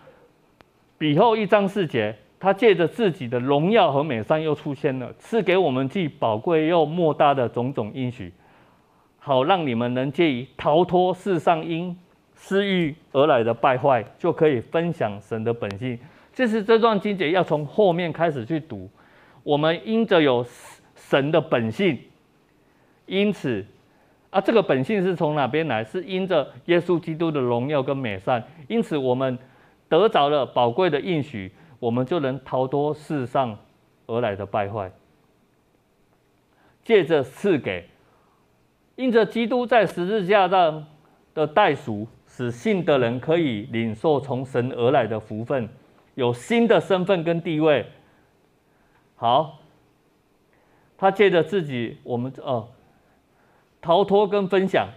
[0.97, 8.32] 彼后一章四节，他借着自己的荣耀和美善又出现了，赐给我们既宝贵又莫大的种种应许，
[9.18, 11.95] 好让你们能借以逃脱世上因
[12.34, 15.99] 私欲而来的败坏，就可以分享神的本性。
[16.32, 18.88] 这是这段经节要从后面开始去读。
[19.43, 20.47] 我们因着有
[20.95, 21.99] 神的本性，
[23.05, 23.62] 因此。
[24.33, 25.85] 啊，这个本性是从哪边来？
[25.85, 29.39] 是因着耶稣基督的荣耀跟美善，因此我们
[29.91, 33.55] 得着了宝贵的应许，我们就能逃脱世上
[34.07, 34.91] 而来的败坏。
[36.83, 37.87] 借着赐给，
[38.97, 40.87] 因着基督在十字架上
[41.35, 45.68] 的代赎，使信的人可以领受从神而来的福分，
[46.14, 47.85] 有新的身份跟地位。
[49.14, 49.59] 好。
[50.97, 52.68] 他借着自己，我们哦，
[53.83, 54.89] 逃脱跟分享，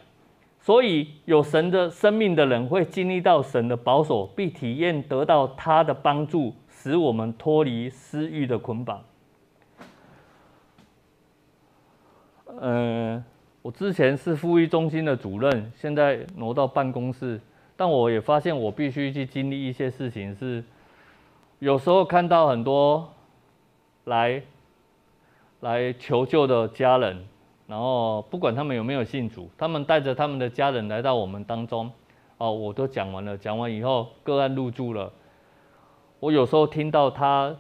[0.62, 9.04] 所以有神的生命的人会经历到神的保守，并体验得到他的帮助，使我们脱离私欲的捆绑。
[12.62, 13.24] 嗯，
[13.64, 17.42] 我之前是富裕中心的主任，现在挪到办公室，
[17.76, 20.64] 但我也发现我必须去经历一些事情，是
[21.58, 23.12] 有时候看到很多
[24.04, 24.42] 来。
[25.62, 27.26] 来求救的家人，
[27.68, 31.92] 然后不管他们有没有信主，他们带着他们的家人来到我们当中，
[32.38, 35.12] 哦，我都讲完了，讲完以后个案入住了。
[36.20, 37.56] 我有时候听到他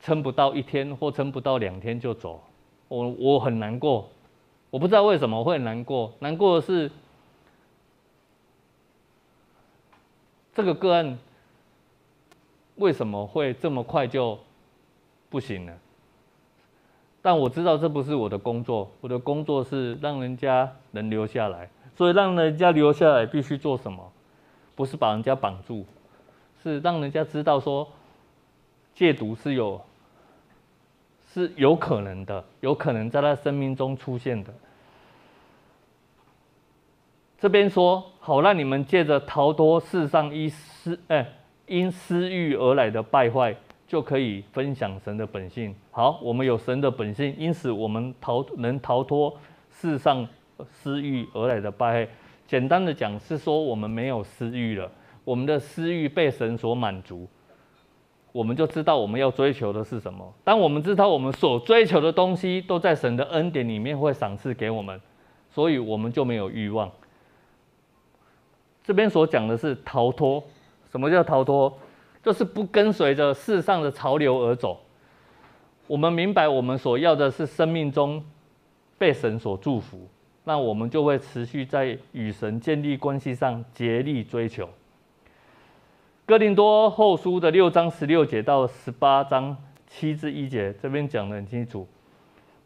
[0.00, 2.42] 撑不到一天或撑不到两天就走，
[2.88, 4.08] 我我很难过，
[4.70, 6.90] 我不知道为什么会难过，难过的是
[10.54, 11.18] 这个个案
[12.76, 14.38] 为什么会这么快就
[15.28, 15.78] 不行了？
[17.22, 21.70] 但我知道这不是我的工作，我的工作是让人家能留下来。
[21.94, 24.12] 所以让人家留下来必须做什么？
[24.74, 25.84] 不是把人家绑住，
[26.62, 27.86] 是让人家知道说
[28.94, 29.80] 戒毒是有
[31.30, 34.52] 是有可能的，有可能在他生命中出现的。
[37.38, 41.26] 这边说好，让你们借着逃脱世上因私哎
[41.66, 43.54] 因私欲而来的败坏。
[43.92, 45.74] 就可以分享神的本性。
[45.90, 49.36] 好，我们有神的本性，因此我们逃能逃脱
[49.70, 50.26] 世上
[50.66, 52.08] 私欲而来的败。
[52.46, 54.90] 简单的讲，是说我们没有私欲了，
[55.24, 57.28] 我们的私欲被神所满足，
[58.32, 60.32] 我们就知道我们要追求的是什么。
[60.42, 64.98] 当我们知道我们所追求的东西都在神的恩典里面会赏赐给我们，
[65.50, 66.90] 所以我们就没有欲望。
[68.82, 70.42] 这边所讲的是逃脱。
[70.90, 71.70] 什么叫逃脱？
[72.22, 74.80] 就是不跟随着世上的潮流而走。
[75.88, 78.24] 我们明白，我们所要的是生命中
[78.96, 80.08] 被神所祝福，
[80.44, 84.68] 那我们就会持续在与神建立关系上竭力追求。
[86.24, 89.56] 哥林多后书的六章十六节到十八章
[89.88, 91.86] 七至一节，这边讲得很清楚。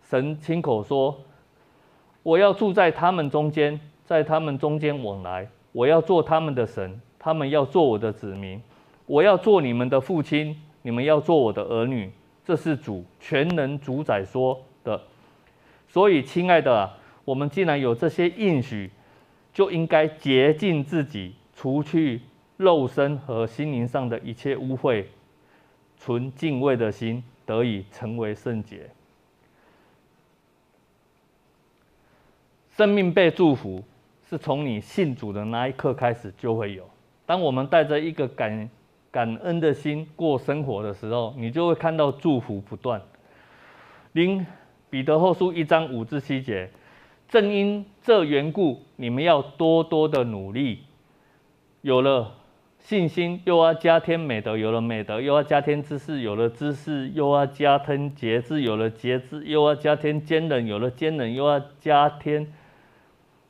[0.03, 1.19] 神亲口说
[2.23, 8.63] ：“我要住在他们中间，在他们中间往来，我要做他们的神，他们要做我的子民。”
[9.07, 12.11] 我要做你们的父亲，你们要做我的儿女。
[12.45, 15.01] 这是主全能主宰说的。
[15.89, 16.89] 所以，亲爱的，
[17.25, 18.91] 我们既然有这些应许，
[19.53, 22.21] 就应该洁净自己，除去
[22.57, 25.05] 肉身和心灵上的一切污秽，
[25.97, 28.89] 存敬畏的心，得以成为圣洁。
[32.77, 33.83] 生命被祝福，
[34.29, 36.89] 是从你信主的那一刻开始就会有。
[37.25, 38.71] 当我们带着一个感
[39.17, 43.01] 感恩的心过生活的时候，你就会看到祝福不断。
[44.13, 44.45] 零
[44.91, 46.69] 彼得后书一章五至七节，
[47.27, 50.81] 正因这缘故，你们要多多的努力。
[51.81, 52.35] 有了
[52.79, 62.53] 信心，又要加添美德；有了美德，又要加添知识；有了知识，又要加添节制；有了节制，又要加添坚忍；有了坚忍，又要加添。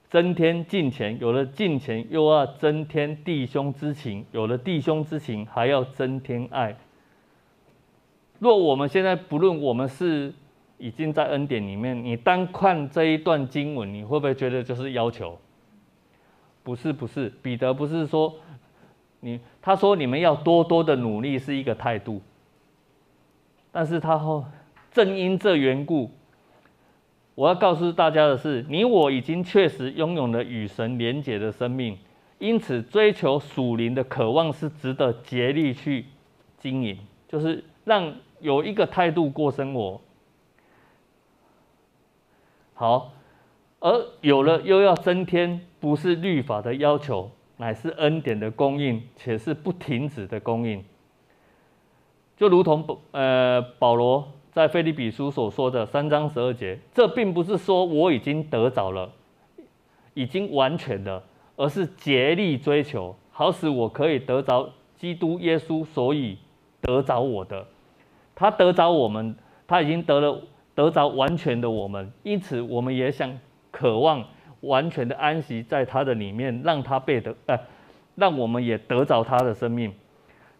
[0.08, 6.76] 增添敬虔，有了敬虔，又要增添弟兄之情；有了弟兄之情，还要增添爱。
[8.38, 10.32] 若我们现在不论我们是
[10.78, 15.38] 已经在恩典里面，你单看这一段经文，你会不会觉得就是要求？
[16.62, 18.34] 不是，不是，彼得不是说
[19.20, 22.22] 你，他说你们要多多的努力是一个态度，
[23.72, 24.44] 但是他后
[24.92, 26.10] 正因这缘故。
[27.36, 31.98] 我要告诉大家的是，你我已经确实拥有了与神连结的生命，
[32.38, 36.06] 因此追求属灵的渴望是值得竭力去
[36.56, 38.10] 经营，就是让
[38.40, 40.00] 有一个态度过生活。
[42.72, 43.12] 好，
[43.80, 50.82] 而有了又要增添，不是律法的要求，乃是恩典的供应，且是不停止的供应。
[52.38, 54.26] 就如同保呃保罗。
[54.56, 59.12] 在腓立比书所说的三章十二节，这并不是说我已经得着了，
[60.14, 61.22] 已经完全了，
[61.56, 66.38] 而是竭力追求，好使我可以得着基督耶稣，所以
[66.80, 67.66] 得着我的。
[68.34, 69.36] 他得着我们，
[69.66, 70.40] 他已经得了
[70.74, 73.38] 得着完全的我们，因此我们也想
[73.70, 74.24] 渴望
[74.60, 77.60] 完全的安息在他的里面，让他被得，呃，
[78.14, 79.92] 让我们也得着他的生命。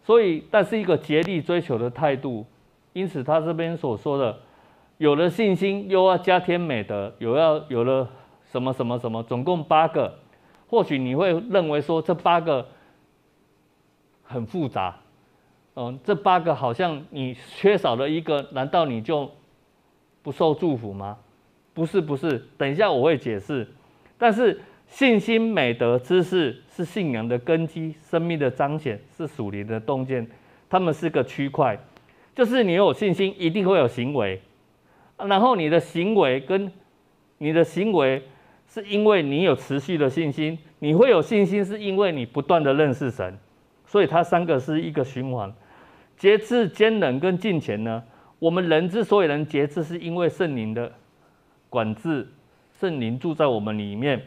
[0.03, 2.45] 所以，但是一个竭力追求的态度。
[2.97, 4.35] 因此，他这边所说的，
[4.97, 8.09] 有了信心，又要加添美德，有要有了
[8.51, 10.17] 什么什么什么，总共八个。
[10.67, 12.67] 或许你会认为说这八个
[14.23, 14.97] 很复杂，
[15.75, 19.29] 嗯，这八个好像你缺少了一个，难道你就
[20.23, 21.19] 不受祝福吗？
[21.75, 22.43] 不是，不是。
[22.57, 23.67] 等一下我会解释。
[24.17, 30.27] 但是信心、美德、知识是信仰的根基，生命的彰显是属灵的洞见。
[30.67, 31.77] 他们是个区块，
[32.37, 34.39] 就是你有信心，一定会有行为。
[35.17, 36.71] 然后你的行为跟
[37.39, 38.21] 你的行为，
[38.67, 40.55] 是因为你有持续的信心。
[40.77, 43.35] 你会有信心，是因为你不断的认识神。
[43.87, 45.51] 所以它三个是一个循环。
[46.15, 48.03] 节制、坚忍跟敬虔呢？
[48.37, 50.91] 我们人之所以能节制，是因为圣灵的
[51.71, 52.27] 管制，
[52.79, 54.21] 圣灵住在我们里面。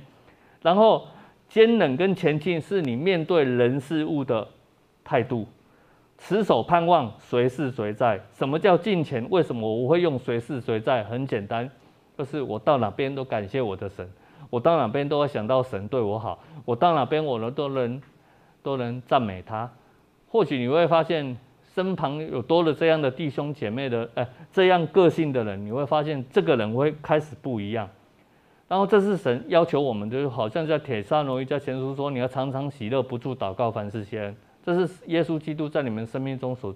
[0.62, 1.06] 然后
[1.48, 4.48] 坚忍跟前进，是你面对人事物的
[5.04, 5.46] 态度。
[6.20, 8.20] 持守盼望，随时随在。
[8.30, 9.26] 什么叫敬虔？
[9.28, 11.02] 为什么我会用随时随在？
[11.02, 11.68] 很简单，
[12.16, 14.08] 就是我到哪边都感谢我的神，
[14.50, 18.00] 我到哪边都会想到神对我好，我到哪边我都能
[18.62, 19.68] 都能赞美他。
[20.28, 21.36] 或许你会发现。
[21.72, 27.88] 身旁有多了这样的弟兄姐妹的，哎，这样个性的人，你会发现这个人会开始不一样。
[28.66, 34.36] 然后这是神要求我们，就是好像在帖撒罗一家前书说，你要常常喜乐，不住祷告，凡事谢恩。
[34.62, 36.74] 这是耶稣基督在你们生命中所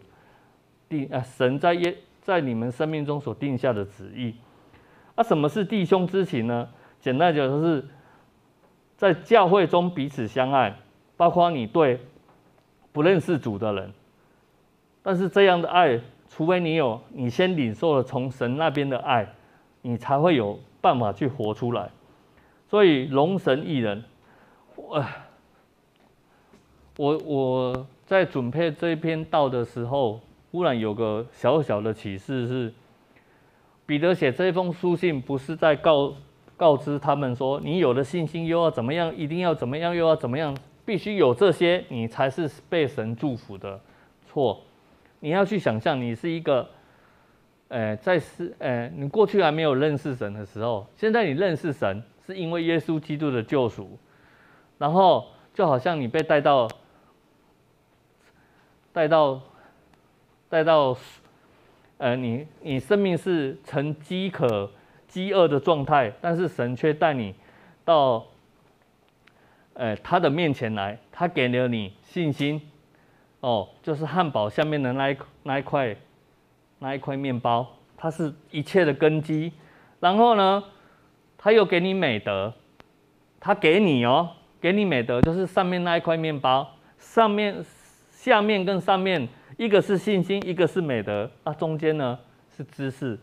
[0.88, 4.34] 定，啊，神在耶在你们生命中所定下的旨意。
[5.14, 6.68] 啊，什么是弟兄之情呢？
[7.00, 7.84] 简单讲就是，
[8.96, 10.74] 在教会中彼此相爱，
[11.16, 12.00] 包括你对
[12.92, 13.92] 不认识主的人。
[15.02, 19.28] 但是这样的爱，除非你有你先领受了从神那边的爱，
[19.82, 21.90] 你才会有办法去活出来。
[22.66, 24.02] 所以荣神一人，
[24.74, 25.04] 我
[26.96, 30.20] 我我在准备这一篇道的时候，
[30.52, 32.72] 忽然有个小小的启示是，
[33.84, 36.14] 彼得写这封书信不是在告
[36.56, 43.80] 告知他们说，你有了信心又要怎么样，一定要怎么样又要怎么样，必须有这些，你才是被神祝福的。
[44.26, 44.60] 错。
[45.20, 46.68] 你要去想象，你是一个，
[47.68, 53.98] 呃，在是，呃，你过去还没有认识神的时候，现在你认识神，是因为耶稣基督的救赎，
[54.76, 56.68] 然后就好像你被带到，
[58.94, 59.40] 带到，
[60.48, 60.96] 带到，
[61.98, 64.70] 呃，你你生命是呈饥渴、
[65.08, 67.34] 饥饿的状态，但是神却带你
[67.84, 68.24] 到，
[69.72, 72.62] 呃，他的面前来，他给了你信心。
[73.40, 75.94] 哦，就是汉堡下面的那一那一块
[76.78, 77.66] 那一块面包，
[77.96, 79.52] 它是一切的根基。
[79.98, 80.62] 然后呢，
[81.36, 82.54] 他又给你美德，
[83.40, 84.30] 他给你哦，
[84.60, 87.62] 给你美德，就是上面那一块面包，上面
[88.24, 92.18] 下面跟上面，一个是信心，一个是美德，啊，中间呢
[92.56, 93.18] 是知识，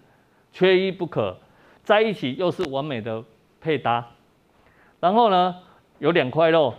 [0.52, 1.36] 缺一不可，
[1.82, 3.24] 在一起又是完美的
[3.60, 4.06] 配搭。
[5.00, 5.56] 然后呢，
[5.98, 6.76] 有两块肉，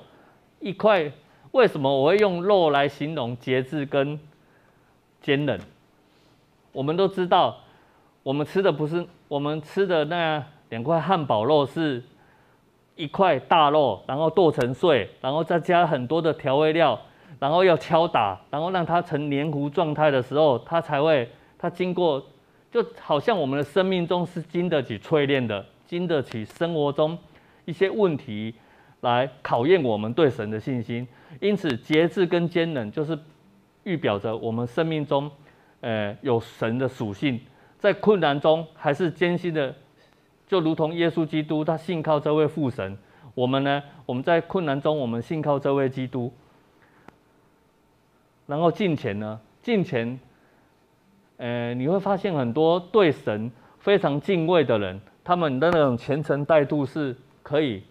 [0.61, 1.11] 一块。
[1.51, 4.17] 为什么我会用肉来形容节制跟
[5.21, 5.61] 坚韧？
[6.71, 7.59] 我们都知道，
[8.23, 12.01] 我们吃的不是我们吃的那两块汉堡肉，是
[12.95, 16.99] 一块大肉，然后剁成碎，然后再加很多的调味料，
[17.43, 21.29] 然后要敲打，然后让它成黏糊状态的时候，它才会
[21.59, 22.25] 它经过，
[22.71, 27.19] 就好像我们的生命中是经得起淬炼的，经得起生活中
[27.65, 28.55] 一些问题
[29.01, 31.05] 来考验我们对神的信心。
[31.41, 33.19] 因此，节制跟坚忍就是
[33.83, 35.29] 预表着我们生命中，
[35.81, 37.41] 呃，有神的属性，
[37.77, 39.75] 在困难中还是艰辛的，
[40.47, 42.97] 就如同耶稣基督，他信靠这位父神。
[43.35, 46.33] 我们呢，我们在困难中，我们信靠这位基督。
[48.47, 50.19] 然后敬虔呢，敬虔，
[51.37, 57.83] 呃，你会发现很多对神非常敬畏的人，他们的那种虔诚态度是可以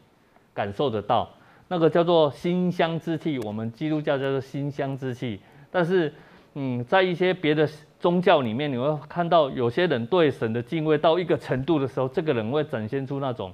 [0.53, 1.29] 感受得到。
[1.67, 5.39] 那个叫做馨香之气，我们基督教叫做馨香之气。
[5.71, 6.13] 但是，
[6.55, 7.65] 嗯，在一些别的
[7.97, 13.53] 宗教里面，你会看到有些人对神的敬畏到一个程度的时候，这个人会展现出那种，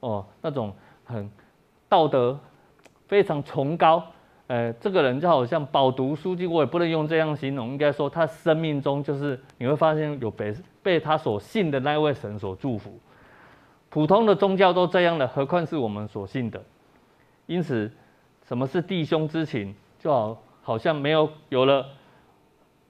[0.00, 0.72] 哦，那种
[1.04, 1.30] 很
[1.90, 2.40] 道德
[3.06, 4.02] 非常崇高。
[4.52, 12.92] 呃，这个人就好像饱读书籍，我也不能用这样形容，应该说他生命中就是你会发现有被被他所信的那位神所祝福。
[13.88, 16.62] 普通的宗教都这样了，何况是我们所信的？
[17.46, 17.90] 因此，
[18.46, 19.74] 什么是弟兄之情？
[19.98, 21.86] 就好好像没有有了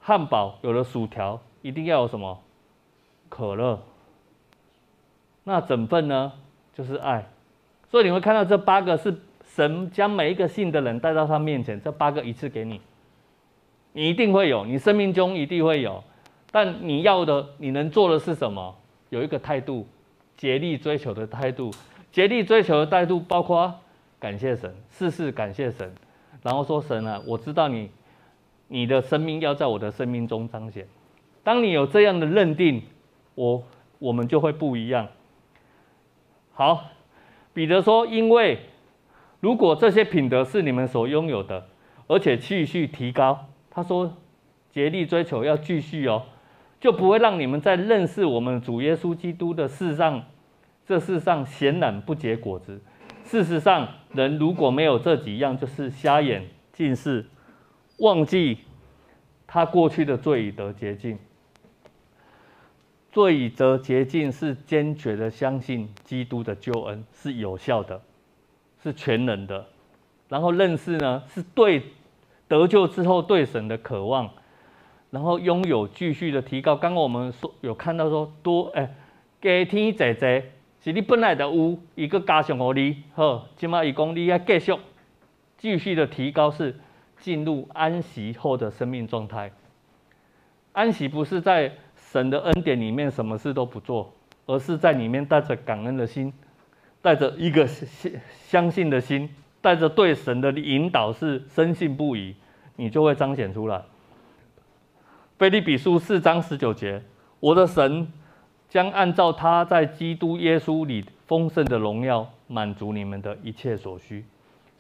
[0.01, 2.41] 汉堡，有了薯条，一定要有什么
[3.29, 3.79] 可乐。
[5.45, 6.33] 那整份呢，
[6.75, 7.25] 就是爱。
[7.89, 9.17] 所以你会看到这八个是
[9.55, 12.81] 神将每一个信的人带到他面前，这八个一次给你，
[13.93, 16.03] 你一定会有，你生命中一定会有。
[16.51, 18.75] 但你要的，你能做的是什么？
[19.11, 19.87] 有一个态度，
[20.37, 21.71] 竭力追求的态度，
[22.11, 23.73] 竭力追求的态度包括。
[24.19, 25.93] 感谢神，事事感谢神，
[26.45, 27.91] 然后说神啊，我知道你，
[28.69, 30.87] 你的生命要在我的生命中彰显。
[31.43, 32.81] 当你有这样的认定，
[33.35, 33.61] 我
[33.99, 35.09] 我们就会不一样。
[36.53, 36.85] 好，
[37.53, 38.61] 彼得说，因为
[39.43, 41.67] 如果这些品德是你们所拥有的，
[42.07, 44.17] 而且继续提高，他说，
[44.71, 46.23] 竭力追求要继续哦，
[46.81, 50.23] 就不会让你们在认识我们主耶稣基督的事上，
[50.87, 52.81] 这世上显然不结果子。
[53.25, 57.27] 事实上，人如果没有这几样，就是瞎眼、近视，
[57.99, 58.59] 忘记
[59.49, 61.19] 他过去的罪已得洁净。
[63.11, 68.01] 罪已得洁净是坚决的相信基督的救恩是有效的，
[68.83, 69.67] 是全能的。
[70.29, 71.83] 然后认识呢，是对
[72.49, 74.31] 得救之后对神的渴望，
[75.11, 76.75] 然后拥有继续的提高。
[76.75, 78.95] 刚刚我们说有看到说多哎，
[79.41, 80.51] 加添姐姐。
[80.85, 84.75] 是你本来的屋一个加上给你，好，起码一公里要继续
[85.57, 86.77] 继续的提高，是
[87.21, 89.53] 进入安息后的生命状态。
[90.73, 94.13] 安息不是在神的恩典里面什么事都不做，
[94.47, 96.33] 而是在里面带着感恩的心，
[97.03, 98.13] 带着一个相
[98.47, 99.29] 相信的心，
[99.61, 102.35] 带着对神的引导是深信不疑，
[102.77, 103.83] 你就会彰显出来。
[105.37, 107.03] 腓立比书四章十九节，
[107.41, 108.11] 我的神。
[108.69, 114.25] 将按照他在基督耶稣里丰盛的荣耀，满足你们的一切所需。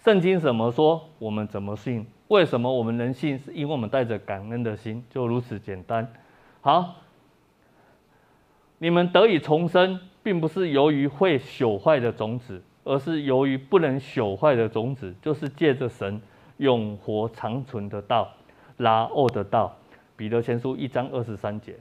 [0.03, 2.07] 圣经怎么说，我们怎么信。
[2.29, 3.39] 为什么我们能信？
[3.39, 6.11] 是因为我们带着感恩的心，就如此简单。
[6.63, 7.03] 好，
[8.79, 16.21] 你们得以重生，并不是由于会朽坏的种子，而是由于不能朽坏的种子，就是借着神
[16.59, 18.33] 永活长存的道，
[18.77, 19.77] 拉奥的道。
[20.17, 21.75] 彼得前书一章二十三节。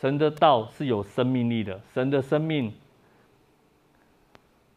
[0.00, 2.72] 神的道是有生命力的，神的生命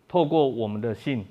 [0.07, 1.25] 透过我们的信，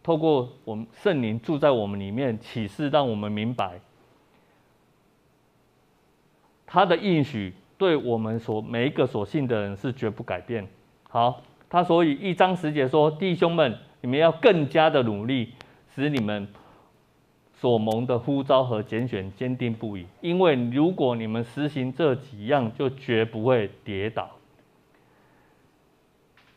[0.00, 3.80] 透过我们圣灵住在我们里面，启示让我们明白，
[6.64, 10.68] 他的应许对我们所每一个所信的人是绝不改变。
[11.12, 15.52] 好，他所以一章十节说：“弟兄们，你们要更加的努力，
[15.94, 16.48] 使你们。”
[17.52, 24.30] 所蒙的呼召和拣选坚定不移，因为如果你们实行这几样，就绝不会跌倒。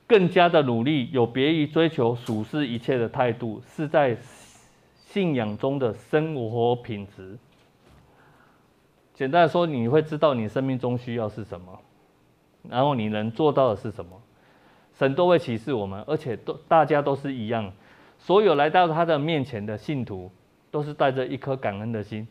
[0.07, 4.17] 更加的努力，有别于追求属世一切的态度，是在
[4.95, 7.37] 信仰中的生活品质。
[9.13, 11.77] 简单的说，你会知道你生命中需要是什么，
[12.69, 14.19] 然后你能做到的是什么。
[14.95, 17.71] 神都会启示我们，而且都大家都是一样，
[18.17, 20.31] 所有来到他的面前的信徒。
[20.71, 22.27] 都是带着一颗感恩的心。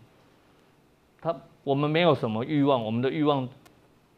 [1.19, 3.49] 他，我们没有什么欲望，我们的欲望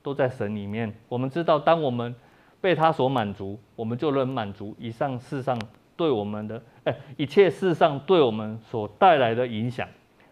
[0.02, 0.93] 都在神里面。
[1.09, 2.12] 我们知道，当我们
[2.60, 5.56] 被他所满足，我们就能满足以上世上
[5.97, 9.89] 对我们的，哎，一切世上对我们所带来的影响。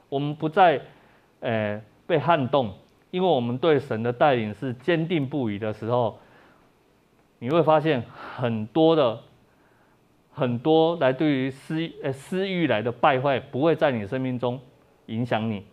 [0.08, 0.80] 我们不再，
[1.38, 2.74] 呃，被撼动，
[3.12, 6.18] 因为我们对神的带领是坚定不移的时候，
[7.44, 8.02] 你会发现
[8.36, 9.20] 很多的。
[10.36, 14.60] 很多来对于私呃私欲来的败坏，不会在你生命中
[15.06, 15.64] 影响你。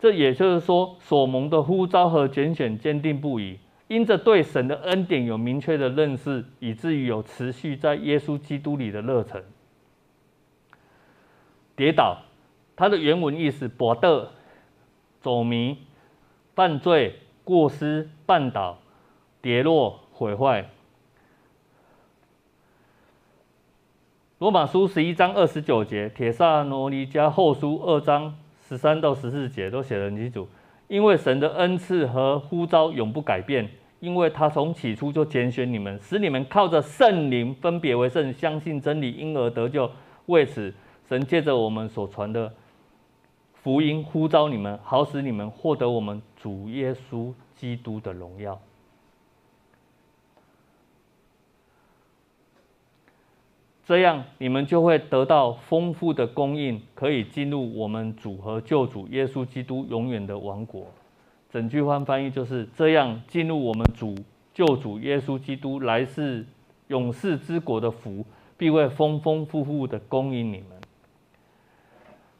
[0.00, 3.56] 这也就是说，所蒙的呼召和拣选坚定不移，
[3.86, 9.44] 因着对神的恩典有明确的认识，以至于有持续在耶稣基督里的热忱。
[11.76, 12.18] 跌倒，
[12.74, 14.26] 它的原文意思：跋倒、
[15.20, 15.78] 走迷、
[16.56, 18.78] 犯罪、过失、绊倒、
[19.40, 20.68] 跌落、毁坏。
[24.38, 28.32] 罗马书十一章二十九节，帖撒罗尼迦后书二章
[28.68, 30.46] 十三到十四节都写得很清楚。
[30.86, 39.90] 因为神的恩赐和呼召永不改变，因为他从起初就拣选你们，使你们靠着圣灵分别为圣，相信真理，因而得救。
[40.26, 40.72] 为此，
[41.08, 42.54] 神借着我们所传的
[43.54, 48.56] 福音呼召你们，好使你们获得我们主耶稣基督的荣耀。
[53.88, 60.88] 这样，你们就会得到丰富的供应，可以进入我们主和救主耶稣基督永远的王国。
[61.48, 64.14] 整句话翻译就是这样：进入我们主
[64.52, 66.44] 救主耶稣基督来世
[66.88, 68.26] 永世之国的福，
[68.58, 70.66] 必会丰丰富富的供应你们。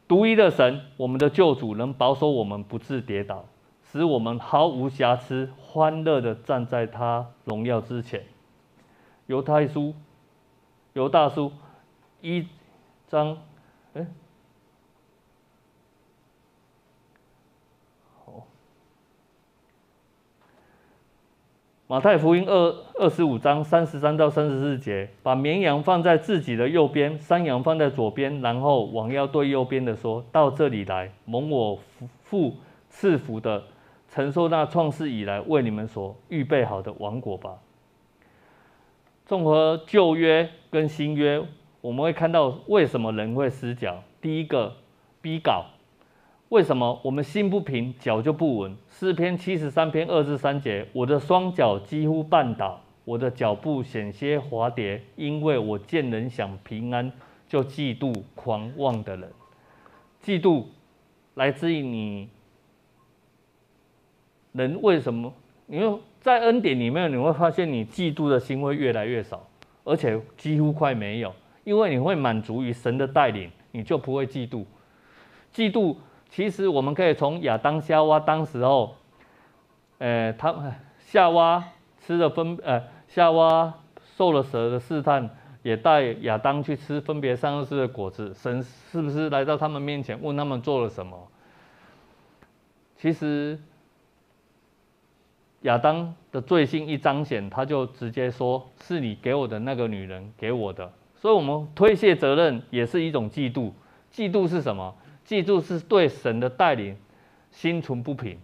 [0.07, 3.43] 独一的神，我们的救主，能保守我们不致跌倒，
[3.91, 8.21] 使我们毫无瑕疵，欢乐的站在他荣耀之前。
[9.25, 9.95] 犹太书。
[10.93, 11.51] 犹大书
[12.21, 12.47] 一
[13.07, 13.37] 章，
[13.93, 14.05] 哎，
[18.25, 18.47] 好，
[21.85, 31.79] 马太福音二二十五章三十三到三十四节，把绵羊放在自己的右边，山羊放在左边，然后王要对右边的说：“到这里来，蒙我
[32.23, 32.55] 父
[32.89, 33.63] 赐福的，
[34.09, 37.57] 承受那创世以来为你们所预备好的王国吧。
[39.29, 41.39] 综合旧约跟新约，
[41.81, 44.01] 我们会看到为什么人会失脚。
[44.19, 44.75] 第一个，
[45.21, 45.67] 逼稿。
[46.49, 48.75] 为什么我们心不平，脚就不稳？
[48.89, 57.11] 诗篇七十三篇二至三节，我的双脚几乎绊倒，我的脚步险些滑跌，因为我见人想平安，
[57.47, 59.31] 就嫉妒狂妄的人。
[60.23, 60.63] 嫉妒
[61.35, 62.29] 来自于你，
[64.53, 65.31] 人为什么？
[65.67, 69.47] 因为在恩典里面，你会发现你嫉妒的心会越来越少，
[69.83, 71.33] 而且几乎快没有，
[71.63, 74.65] 因为你会满足于神的带领，你就不会嫉妒。
[75.53, 75.95] 嫉妒。
[76.31, 78.95] 其实我们可以从亚当夏娃当时候，
[79.97, 81.63] 呃，他们夏娃
[81.97, 83.73] 吃了分，呃，夏娃
[84.15, 85.27] 受了蛇的试探，
[85.63, 88.31] 也带亚当去吃分别善恶树的果子。
[88.35, 91.17] 神是不是来到他们面前问他们做了什么？
[92.95, 93.59] 其实
[95.61, 103.71] 亚当的罪性一彰显，他就直接说：“是你给我的那个女人给我的。”所以，我们推卸责任也是一种嫉妒。
[104.13, 104.95] 嫉妒是什么？
[105.27, 106.95] 嫉妒，是对神的带领
[107.51, 108.37] 心存不平，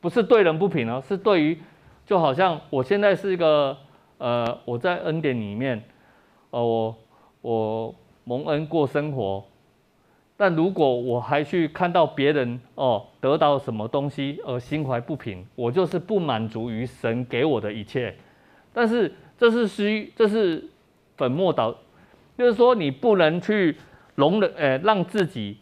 [0.00, 1.58] 不是对人不平哦，是对于，
[2.04, 3.76] 就好像我现在是一个
[4.18, 5.82] 呃，我在恩典里面，
[6.50, 6.96] 呃，我
[7.40, 9.42] 我蒙恩过生活，
[10.40, 18.14] 但如果我还去看到别人哦得到什么东西而心怀不平，我就是不满足于神给我的一切，
[18.72, 20.64] 但是这是虚，这是
[21.14, 21.76] 本末倒，
[22.38, 23.76] 就是说你不能去
[24.14, 25.58] 容忍，呃，让自己。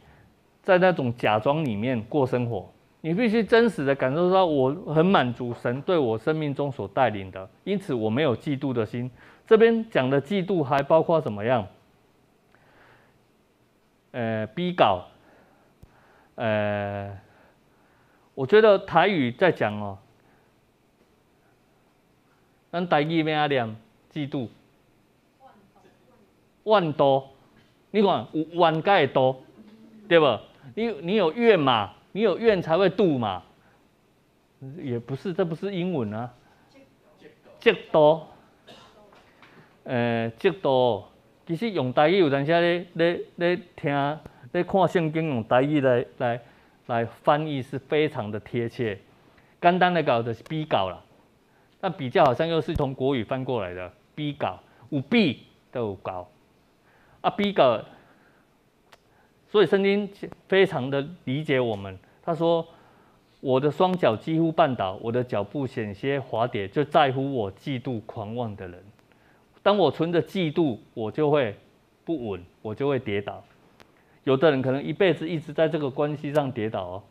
[0.60, 9.10] 在那种假装里面过生活，你必须真实的感受到我很满足神对我生命中所带领的，因此我没有嫉妒的心。
[9.46, 11.66] 这边讲的嫉妒还包括怎么样？
[14.18, 15.04] 呃，逼稿。
[16.34, 17.16] 呃，
[18.34, 19.96] 我觉得台语在讲哦，
[22.72, 23.76] 咱台语咩啊念？
[24.12, 24.48] 嫉妒。
[26.64, 27.30] 万多，
[27.92, 29.40] 你看有万该多，
[30.08, 30.40] 对不？
[30.74, 31.94] 你你有怨嘛？
[32.10, 33.44] 你有怨才会妒嘛？
[34.78, 36.34] 也不是，这不是英文啊。
[37.60, 38.22] 嫉妒，
[39.84, 41.04] 呃，嫉妒。
[41.48, 44.20] 其实用台语有阵时咧咧咧听
[44.52, 46.38] 咧看圣经用台语来来
[46.88, 48.98] 来翻译是非常的贴切。
[49.58, 51.02] 简单的搞的是逼稿啦，
[51.80, 54.60] 但比较好像又是从国语翻过来的逼稿，
[54.90, 55.42] 有逼
[55.72, 56.28] 都有稿
[57.22, 57.80] 啊，逼稿。
[59.46, 60.06] 所以圣经
[60.48, 61.98] 非常的理解我们。
[62.22, 62.68] 他说
[63.40, 68.84] ：“我的双脚几乎绊倒，我的脚步险些滑跌，就在乎我嫉妒狂妄的人。
[69.62, 71.56] 当我存着嫉妒，我就会
[72.04, 73.42] 不稳，我就会跌倒。
[74.24, 77.02] 有的人可能一辈子一直在这个关系上跌倒哦。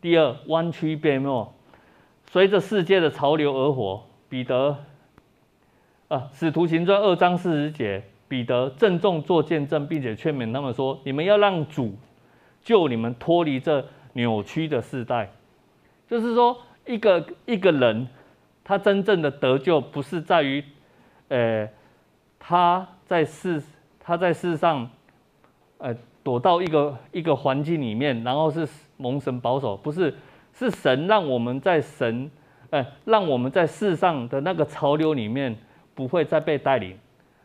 [0.00, 1.52] 第二，弯曲变弱，
[2.30, 4.02] 随着世界的潮流而活。
[4.28, 4.76] 彼得
[6.08, 11.94] 啊，使徒行传二章四十节。”彼得郑重做见证，并且劝勉他们说：“你们要让主
[12.62, 13.84] 救你们脱离这
[14.14, 15.30] 扭曲的世代。”
[16.08, 16.56] 就是说，
[16.86, 18.08] 一个一个人，
[18.64, 20.64] 他真正的得救不是在于，
[21.28, 21.68] 呃，
[22.38, 23.62] 他在世
[23.98, 24.88] 他在世上，
[25.78, 30.14] 呃，躲到一个一个环境里面，然后是蒙神保守，不是，
[30.52, 32.30] 是神让我们在神，
[32.70, 35.56] 呃，让我们在世上的那个潮流里面
[35.94, 36.96] 不会再被带领。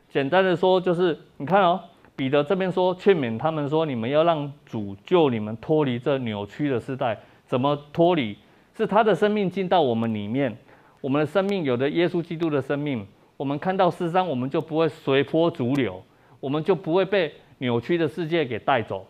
[0.10, 1.80] 简单的说，就是你看哦，
[2.16, 7.18] 彼得这边说劝勉他们说，你们要让主救你们脱离这扭曲的时代。
[7.46, 8.38] 怎么脱离？
[8.76, 10.56] 是他的生命进到我们里面，
[11.02, 13.06] 我们的生命有了耶稣基督的生命，
[13.40, 16.04] 我们看到世上，我们就不会随波逐流，
[16.42, 19.08] 我们就不会被扭曲的世界给带走。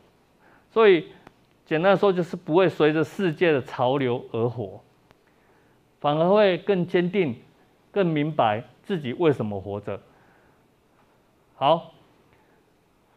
[0.70, 1.08] 所以
[1.66, 4.80] 简单说，就是不会随着世界的潮流而活，
[6.00, 7.36] 反而会更坚定、
[7.92, 10.00] 更明白自己为什么活着。
[11.56, 11.92] 好，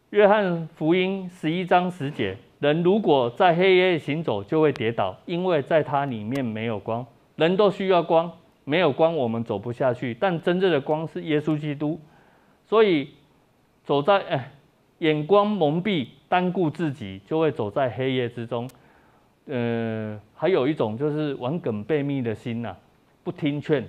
[0.09, 7.05] 约翰福音十一章十节：人如果在黑夜行走，就会跌倒，因为在他里面没有光。
[7.35, 8.31] 人都需要光，
[8.63, 10.13] 没有光我们走不下去。
[10.13, 11.99] 但真正的光是耶稣基督，
[12.65, 13.09] 所以
[13.83, 14.51] 走在哎，
[14.99, 18.69] 眼光蒙蔽、单顾自己，就会走在黑夜之中。
[19.45, 22.75] 呃，还有一种就是顽梗悖谬的心呐、
[23.23, 23.85] 不听劝。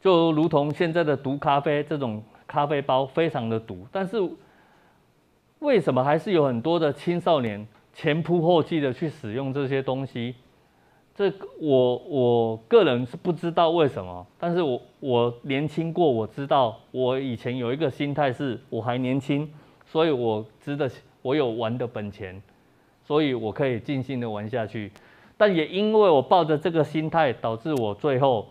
[0.00, 4.16] 就如同现在的毒咖啡这种咖啡包非常的毒，但是
[5.58, 10.34] 为什么还是有很多的青少年前仆后继的去使用这些东西？
[11.18, 19.52] 这我我个人是不知道为什么，但是我我年轻过，我知道我以前有一个心态是我还年轻，
[19.84, 20.88] 所以我值得
[21.20, 22.40] 我有玩的本钱，
[23.02, 24.92] 所以我可以尽兴的玩下去。
[25.36, 28.46] 但也因为我抱着这个心态，导致我最后，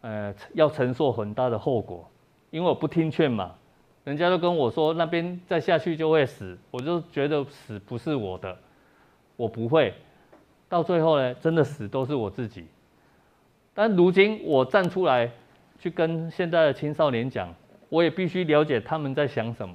[0.00, 2.08] 呃，要承受很大的后果，
[2.50, 3.52] 因为我不听劝嘛。
[4.04, 8.56] 人家都跟我说那边再下去就会死，我就觉得死不是我的，
[9.36, 9.92] 我不会。
[10.72, 12.64] 到最后呢，真的死都是我自己。
[13.74, 15.30] 但如今我站出来
[15.78, 17.54] 去跟现在的青少年讲，
[17.90, 19.74] 我也必须了解他们在想什么。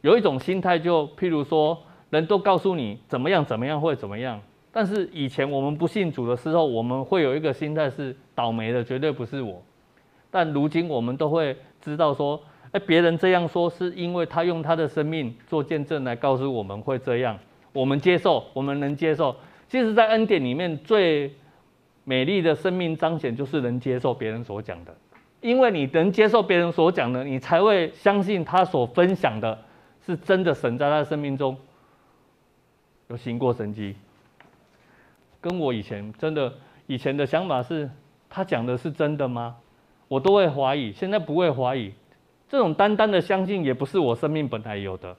[0.00, 1.80] 有一种心态，就譬如说，
[2.10, 4.40] 人都告诉你怎么样怎么样会怎么样，
[4.72, 9.62] 但是以前我们不信主的时候，我们会有一个心态是倒霉的绝对不是我。
[10.32, 12.42] 但如今我们都会知道说。
[12.72, 17.38] 哎，别人这样说，是因为他用他的生命做见证来告诉我们会这样，
[17.74, 19.36] 我们接受，我们能接受。
[19.72, 21.34] 其实，在恩典里面最
[22.04, 24.94] 美丽的生命彰显，就是能接受别人所讲的，
[25.40, 29.58] 因为你能接受别人所讲的，你才会相信他所分享的
[30.04, 30.52] 是真的。
[30.52, 31.56] 神在他的生命中
[33.08, 33.96] 有行过神迹，
[35.40, 36.52] 跟我以前真的
[36.86, 37.88] 以前的想法是，
[38.28, 39.56] 他讲的是真的吗？
[40.06, 41.90] 我都会怀疑，现在不会怀疑。
[42.46, 45.16] 这种单单的相信也不是我生命本来有的，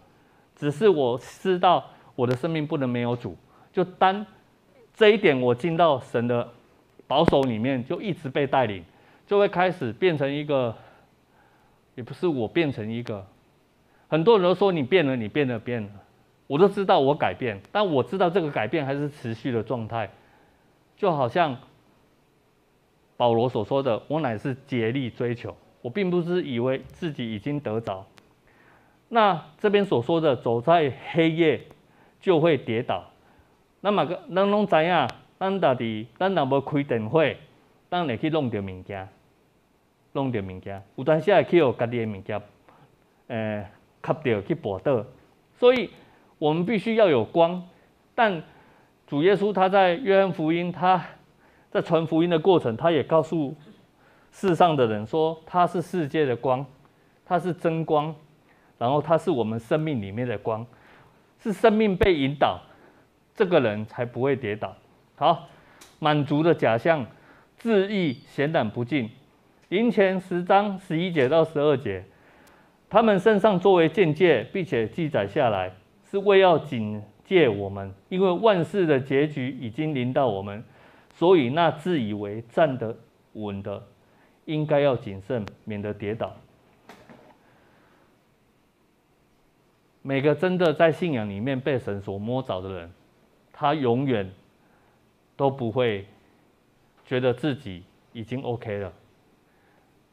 [0.55, 1.83] 只是我知道
[2.15, 3.35] 我的生命不能没有主。
[3.71, 4.23] 就单
[5.03, 6.49] 这一点，我进到神的
[7.07, 8.81] 保守里面，就一直被带领，
[9.27, 10.73] 就会开始变成一个，
[11.95, 13.27] 也不是我变成一个。
[14.07, 15.89] 很多人都说你变了，你变了，变了。
[16.47, 20.09] 我都知道我改变，但我知道这个改变还是持续的状态。
[20.95, 21.57] 就好像
[23.17, 25.53] 保罗所说的：“我乃是竭力追求。”
[25.83, 28.05] 我并不是以为自己已经得着。
[29.09, 31.59] 那这边所说的走在黑夜
[32.21, 33.03] 就会跌倒。
[33.85, 35.07] 那么个，咱拢知影，
[35.37, 37.21] 咱到底，咱若无开电火，
[37.89, 39.09] 咱会去弄到物件，
[40.13, 42.41] 弄到物件，有当时会去互家己的物件，
[43.27, 43.69] 呃，
[43.99, 45.05] 磕到去绊倒。
[45.59, 45.89] 所以，
[46.39, 47.61] 我们必须要有光。
[48.15, 48.41] 但
[49.05, 51.03] 主耶稣他在约翰福音，他
[51.69, 53.53] 在传福音的过程，他也告诉。
[54.31, 56.65] 世上的人说他是世界的光，
[57.23, 58.15] 他是真光，
[58.79, 60.65] 然后他是我们生命里面的光，
[61.39, 62.59] 是生命被引导，
[63.35, 64.75] 这个人才不会跌倒。
[65.15, 65.47] 好，
[65.99, 67.05] 满足的假象，
[67.57, 69.09] 自意显然不敬。
[69.69, 72.03] 林前十章十一节到十二节，
[72.89, 75.71] 他们身上作为鉴戒，并且记载下来，
[76.09, 80.63] 是为要警戒我们，因为万事的结局已经临到我们，
[81.15, 82.95] 所以那自以为站得
[83.33, 83.83] 稳的。
[84.45, 86.35] 应该要谨慎，免得跌倒。
[90.01, 92.91] 每个真的在信仰里面被神所摸着的人，
[93.63, 94.29] 他永远
[95.37, 96.05] 都不会
[97.05, 97.81] 觉得自己
[98.11, 98.91] 已经 OK 了。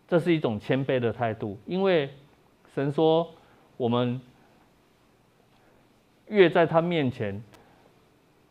[0.07, 2.09] 这是一种谦卑的态度，因为
[2.73, 3.29] 神说，
[3.77, 4.21] 我们
[6.29, 7.43] 越在他面前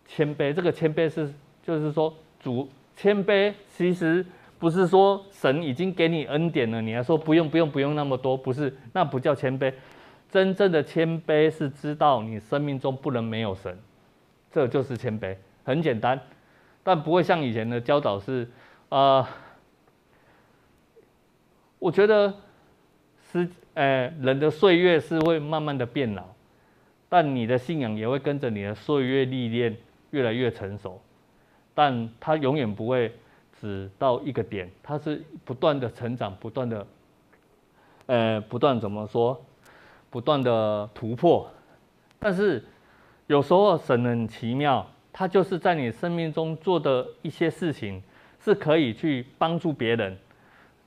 [0.06, 2.68] 谦卑，这个谦卑是就是说主
[2.98, 4.26] 谦卑，其实。
[4.60, 9.74] 不是说神已经给你恩典了，你还说不用不用不用那么多，不是，那不叫谦卑。
[10.30, 13.80] 真正的谦卑是知道你生命中不能没有神，
[14.52, 16.20] 这就是谦卑，很简单，
[16.84, 18.48] 但不会像以前的教导是，
[18.90, 19.28] 啊、呃，
[21.80, 22.34] 我觉得
[23.32, 26.24] 是，呃，人的岁月是会慢慢的变老，
[27.08, 29.78] 但你的信仰也会跟着你的岁月历练
[30.12, 31.02] 越来越成熟，
[31.74, 33.12] 但它永远不会。
[33.62, 36.88] 只到一个点，它是不断的成长，不断的，
[38.06, 39.38] 呃，不断怎么说，
[40.10, 41.46] 不断的突破。
[42.20, 42.64] 但是
[43.30, 44.84] 有时候神很奇妙，
[45.14, 48.02] 他就是在你生命中做的一些事情，
[48.44, 50.18] 是可以去帮助别人，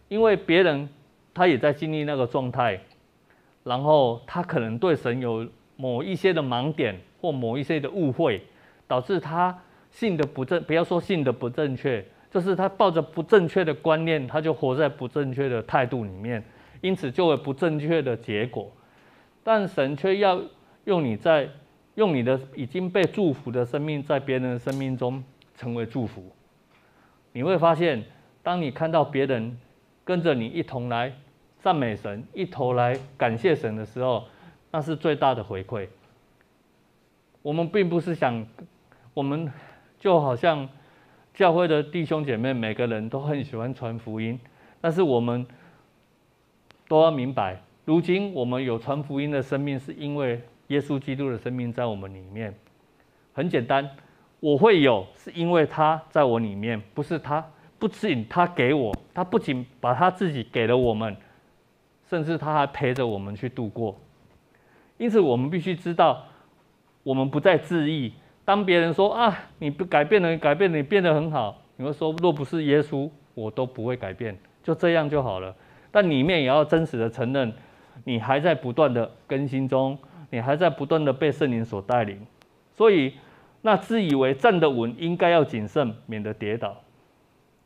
[0.08, 0.88] 因为别人
[1.32, 2.80] 他也在经历那个状态，
[3.62, 8.42] 然后他可能对神有某一些的盲点或某一些的误会，
[8.88, 9.56] 导致他
[9.92, 12.04] 信的不正，不要说信的不正确。
[12.28, 16.42] 就是他抱着不正确的观念，他就活在不正确的态度里面，
[16.80, 18.68] 因此就会不正确的结果。
[19.44, 20.42] 但神却要
[20.86, 21.48] 用你在
[21.94, 25.22] 用你的已经被祝福的生命，在别人的生命中
[25.56, 26.24] 成为祝福。
[27.32, 28.04] 你会发现，
[28.42, 29.58] 当你看到别人
[30.04, 31.12] 跟着你一同来
[31.60, 34.24] 赞美神，一同来感谢神的时候，
[34.70, 35.86] 那是最大的回馈。
[37.42, 38.46] 我们并不是想，
[39.14, 39.52] 我们
[39.98, 40.68] 就好像。
[41.34, 44.38] 教会的弟兄姐妹，每个人都很喜欢传福音，
[44.82, 45.46] 但是我们
[46.86, 50.38] 都要明白，如今我们有传福音的生命，是因为
[50.72, 52.54] 耶稣基督的生命在我们里面。
[53.34, 53.88] 很简单，
[54.40, 57.44] 我会有，是因为他在我里面，不是他，
[57.78, 61.14] 不仅他给我，他不仅把他自己给了我们，
[62.08, 63.94] 甚至他还陪着我们去度过。
[64.96, 66.24] 因此，我们必须知道，
[67.02, 75.54] 我们不再自义，当别人说啊，你不改变了，改变了，你变得很好，你会说，若不是耶稣，我都不会改变，就这样就好了。
[75.90, 77.52] 但里面也要真实的承认，
[78.04, 79.98] 你还在不断的更新中，
[80.32, 82.26] 你还在不断的被圣灵所带领。
[82.72, 83.12] 所以，
[83.60, 86.74] 那自以为站得稳，应该要谨慎，免得跌倒。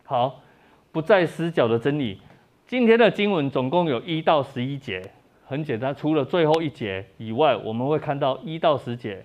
[0.02, 0.43] 好，
[0.90, 2.20] 不再失脚的真理。
[2.66, 5.01] 今天的经文总共有一到十一节，
[5.47, 9.24] 很简单，除了最后一节以外，我们会看到一到十节。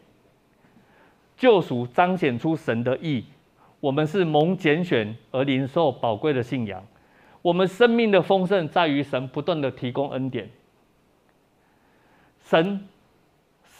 [1.35, 3.25] 救赎彰显出神的义，
[3.79, 6.85] 我们是蒙拣选而领受宝贵的信仰。
[7.41, 10.47] 我们生命的丰盛在于神不断的提供恩典。
[12.43, 12.87] 神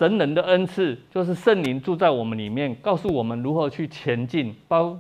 [0.02, 4.99] 神人的恩赐就是圣灵住在我们里面，告诉我们如何去前进，包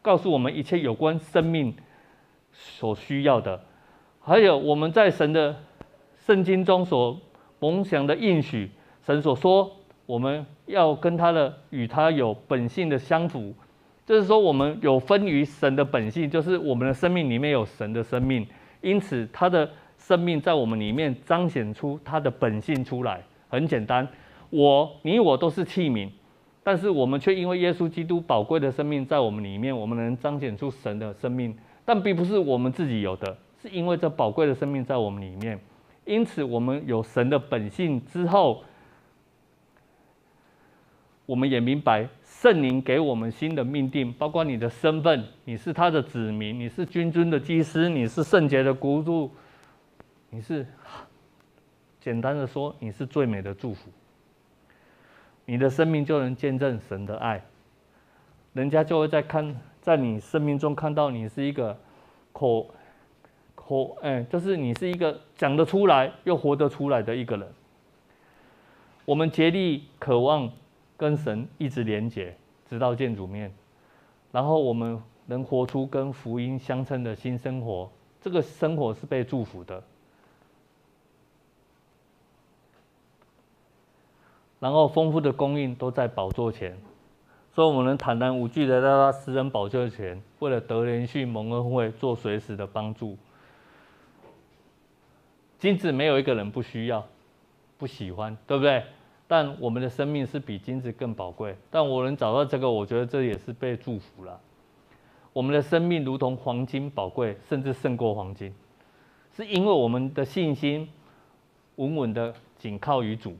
[0.00, 1.74] 告诉我们一切有关生命
[2.50, 3.60] 所需要的。
[4.22, 5.54] 还有我们在神的
[6.16, 7.20] 圣经中所
[7.58, 8.70] 梦想的应许，
[9.04, 9.70] 神所说。
[10.06, 13.52] 我们要跟他的与他有本性的相符，
[14.06, 18.46] 就是说我们有分于神的本性，就是我们的生命里面有神的生命，
[18.80, 23.20] 因此他的生命在我们里面彰显出他的本性出来。
[23.50, 24.08] 很简单，
[24.50, 26.08] 我你我都是器皿，
[26.62, 35.58] 但是我们却因为耶稣基督宝贵的生命在我们里面，我们能彰显出神的生命，但并不是我们自己有的，是因为这宝贵的生命在我们里面，
[36.04, 38.62] 因此我们有神的本性之后。
[41.26, 49.30] 我们也明白圣灵给我们新的命定，包括你的身份，你是他的子民，你是君尊的祭司，你是圣洁的国度，
[50.30, 50.66] 你是
[52.00, 53.90] 简单的说，你是最美的祝福。
[55.48, 57.42] 你的生命就能见证神的爱，
[58.52, 61.74] 人家就会在看，在你生命中看到你是一个
[62.32, 62.70] 口
[63.54, 67.48] 口哎，就是你是一个讲得出来又活得出来的一个人。
[69.06, 70.48] 我们竭力渴望。
[70.98, 72.34] 跟神一直连结，
[72.68, 73.54] 直到见主面，
[74.32, 77.88] 然后我们能活出跟福音相称的新生活。
[78.20, 79.80] 这个生活是被祝福的。
[84.60, 86.76] 然后丰富的供应都在宝座前，
[87.54, 93.16] 所以我们能坦然无惧的来到他私人宝座前，为了得连续蒙恩惠，做随时的帮助。
[95.58, 97.04] 金子没有一个人不需要，
[97.78, 98.82] 不喜欢，对不对？
[99.26, 101.56] 但我们的生命是比金子更宝贵。
[101.70, 104.40] 但我能找到这个，我觉得这也是被祝福了。
[105.32, 108.54] 我们的生命如同黄金宝贵，甚至胜过黄金，
[109.36, 110.88] 是因为我们的信心
[111.76, 113.36] 稳稳的紧靠于主，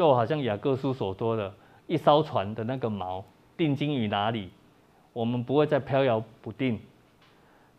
[0.00, 1.52] 就好像雅各书所说的，
[1.86, 3.22] 一艘船的那个锚
[3.54, 4.48] 定睛于哪里，
[5.12, 6.80] 我们不会再飘摇不定。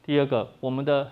[0.03, 1.11] 第二个，我们的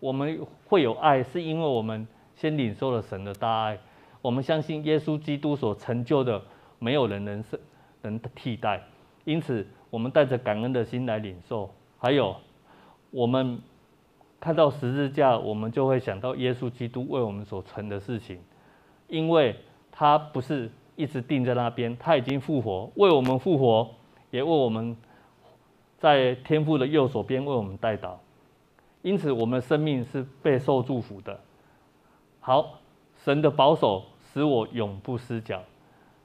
[0.00, 2.06] 我们会有爱，是因为我们
[2.36, 3.78] 先领受了神的大爱。
[4.20, 6.42] 我们相信耶稣基督所成就的，
[6.78, 7.58] 没有人能是
[8.02, 8.82] 能替代。
[9.24, 11.70] 因此，我们带着感恩的心来领受。
[11.96, 12.36] 还有，
[13.10, 13.58] 我们
[14.38, 18.38] 看到十字架，我们就会想到耶稣基督为我们所成的事情，
[19.08, 19.56] 因为
[19.98, 23.90] 他不是一直定在那边，他已经复活，为我们复活，
[24.30, 24.96] 也为我们
[25.98, 28.12] 在天父的右手边为我们代祷。
[29.02, 31.40] 因此，我们的生命是备受祝福的。
[32.38, 32.78] 好。
[33.24, 35.60] 神的保守使我永不失脚，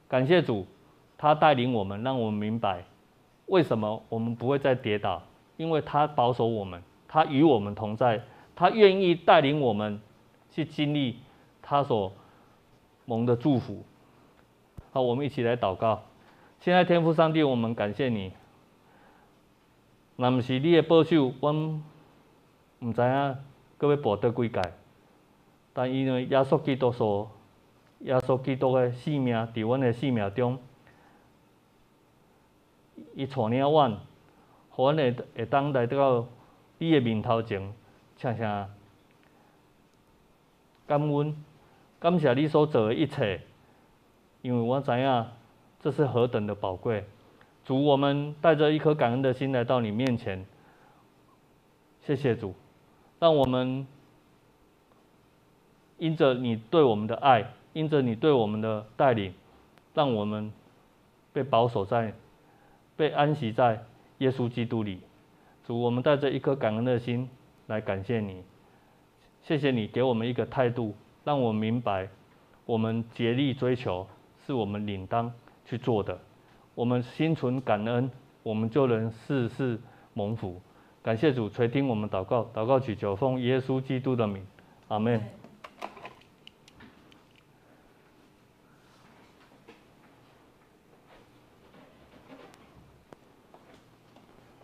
[0.08, 0.64] 感谢主，
[1.18, 2.84] 他带领我们，让我们明白
[3.48, 5.20] 为什么我们不会再跌倒，
[5.58, 8.22] 因为他保守我们，他与我们同在，
[8.56, 10.00] 他愿意带领我们
[10.52, 11.18] 去经历
[11.64, 12.14] 他所
[13.06, 13.84] 蒙的祝福。
[14.92, 16.04] 好，我们一起来祷告。
[16.60, 18.32] 现在天父上帝，我们感谢你，
[20.16, 21.84] 那不是你的保守，我们
[22.80, 23.38] 不知影
[23.78, 24.62] 各位保得几届。
[25.74, 27.30] 但因为耶稣基督所，
[28.00, 30.58] 耶稣基督的性命伫阮的性命中，
[33.16, 33.98] 伊带领阮，
[34.70, 36.26] 互阮会会当来到
[36.78, 37.74] 伊的面头前，
[38.16, 38.44] 请请
[40.86, 41.36] 感恩，
[42.04, 43.40] 感谢你所做的一切，
[44.42, 45.26] 因为我知影
[45.80, 47.06] 这是何等的宝贵。
[47.64, 50.46] 主，我们带着一颗感恩的心来到你面前，
[52.02, 52.54] 谢谢主，
[53.20, 53.88] 让我们。
[55.98, 59.34] 因着你对我们的爱，因着你对我们的带领，
[59.94, 60.52] 让我们
[61.32, 62.14] 被保守在、
[62.98, 63.82] 被安息在
[64.18, 65.00] 耶稣基督里。
[65.66, 67.30] 主，我们带着一颗感恩的心
[67.68, 68.44] 来感谢你。
[69.44, 70.94] 谢谢你给我们一个态度，
[71.24, 72.10] 让我明白，
[72.66, 74.06] 我们竭力追求
[74.46, 75.32] 是我们领当
[75.66, 76.20] 去做的。
[76.76, 78.10] 我们心存感恩，
[78.42, 79.80] 我们就能事事
[80.14, 80.62] 蒙福。
[81.02, 84.46] 感谢主垂听我们祷告，祷告祈求奉耶稣基督的名，
[84.88, 85.22] 阿门。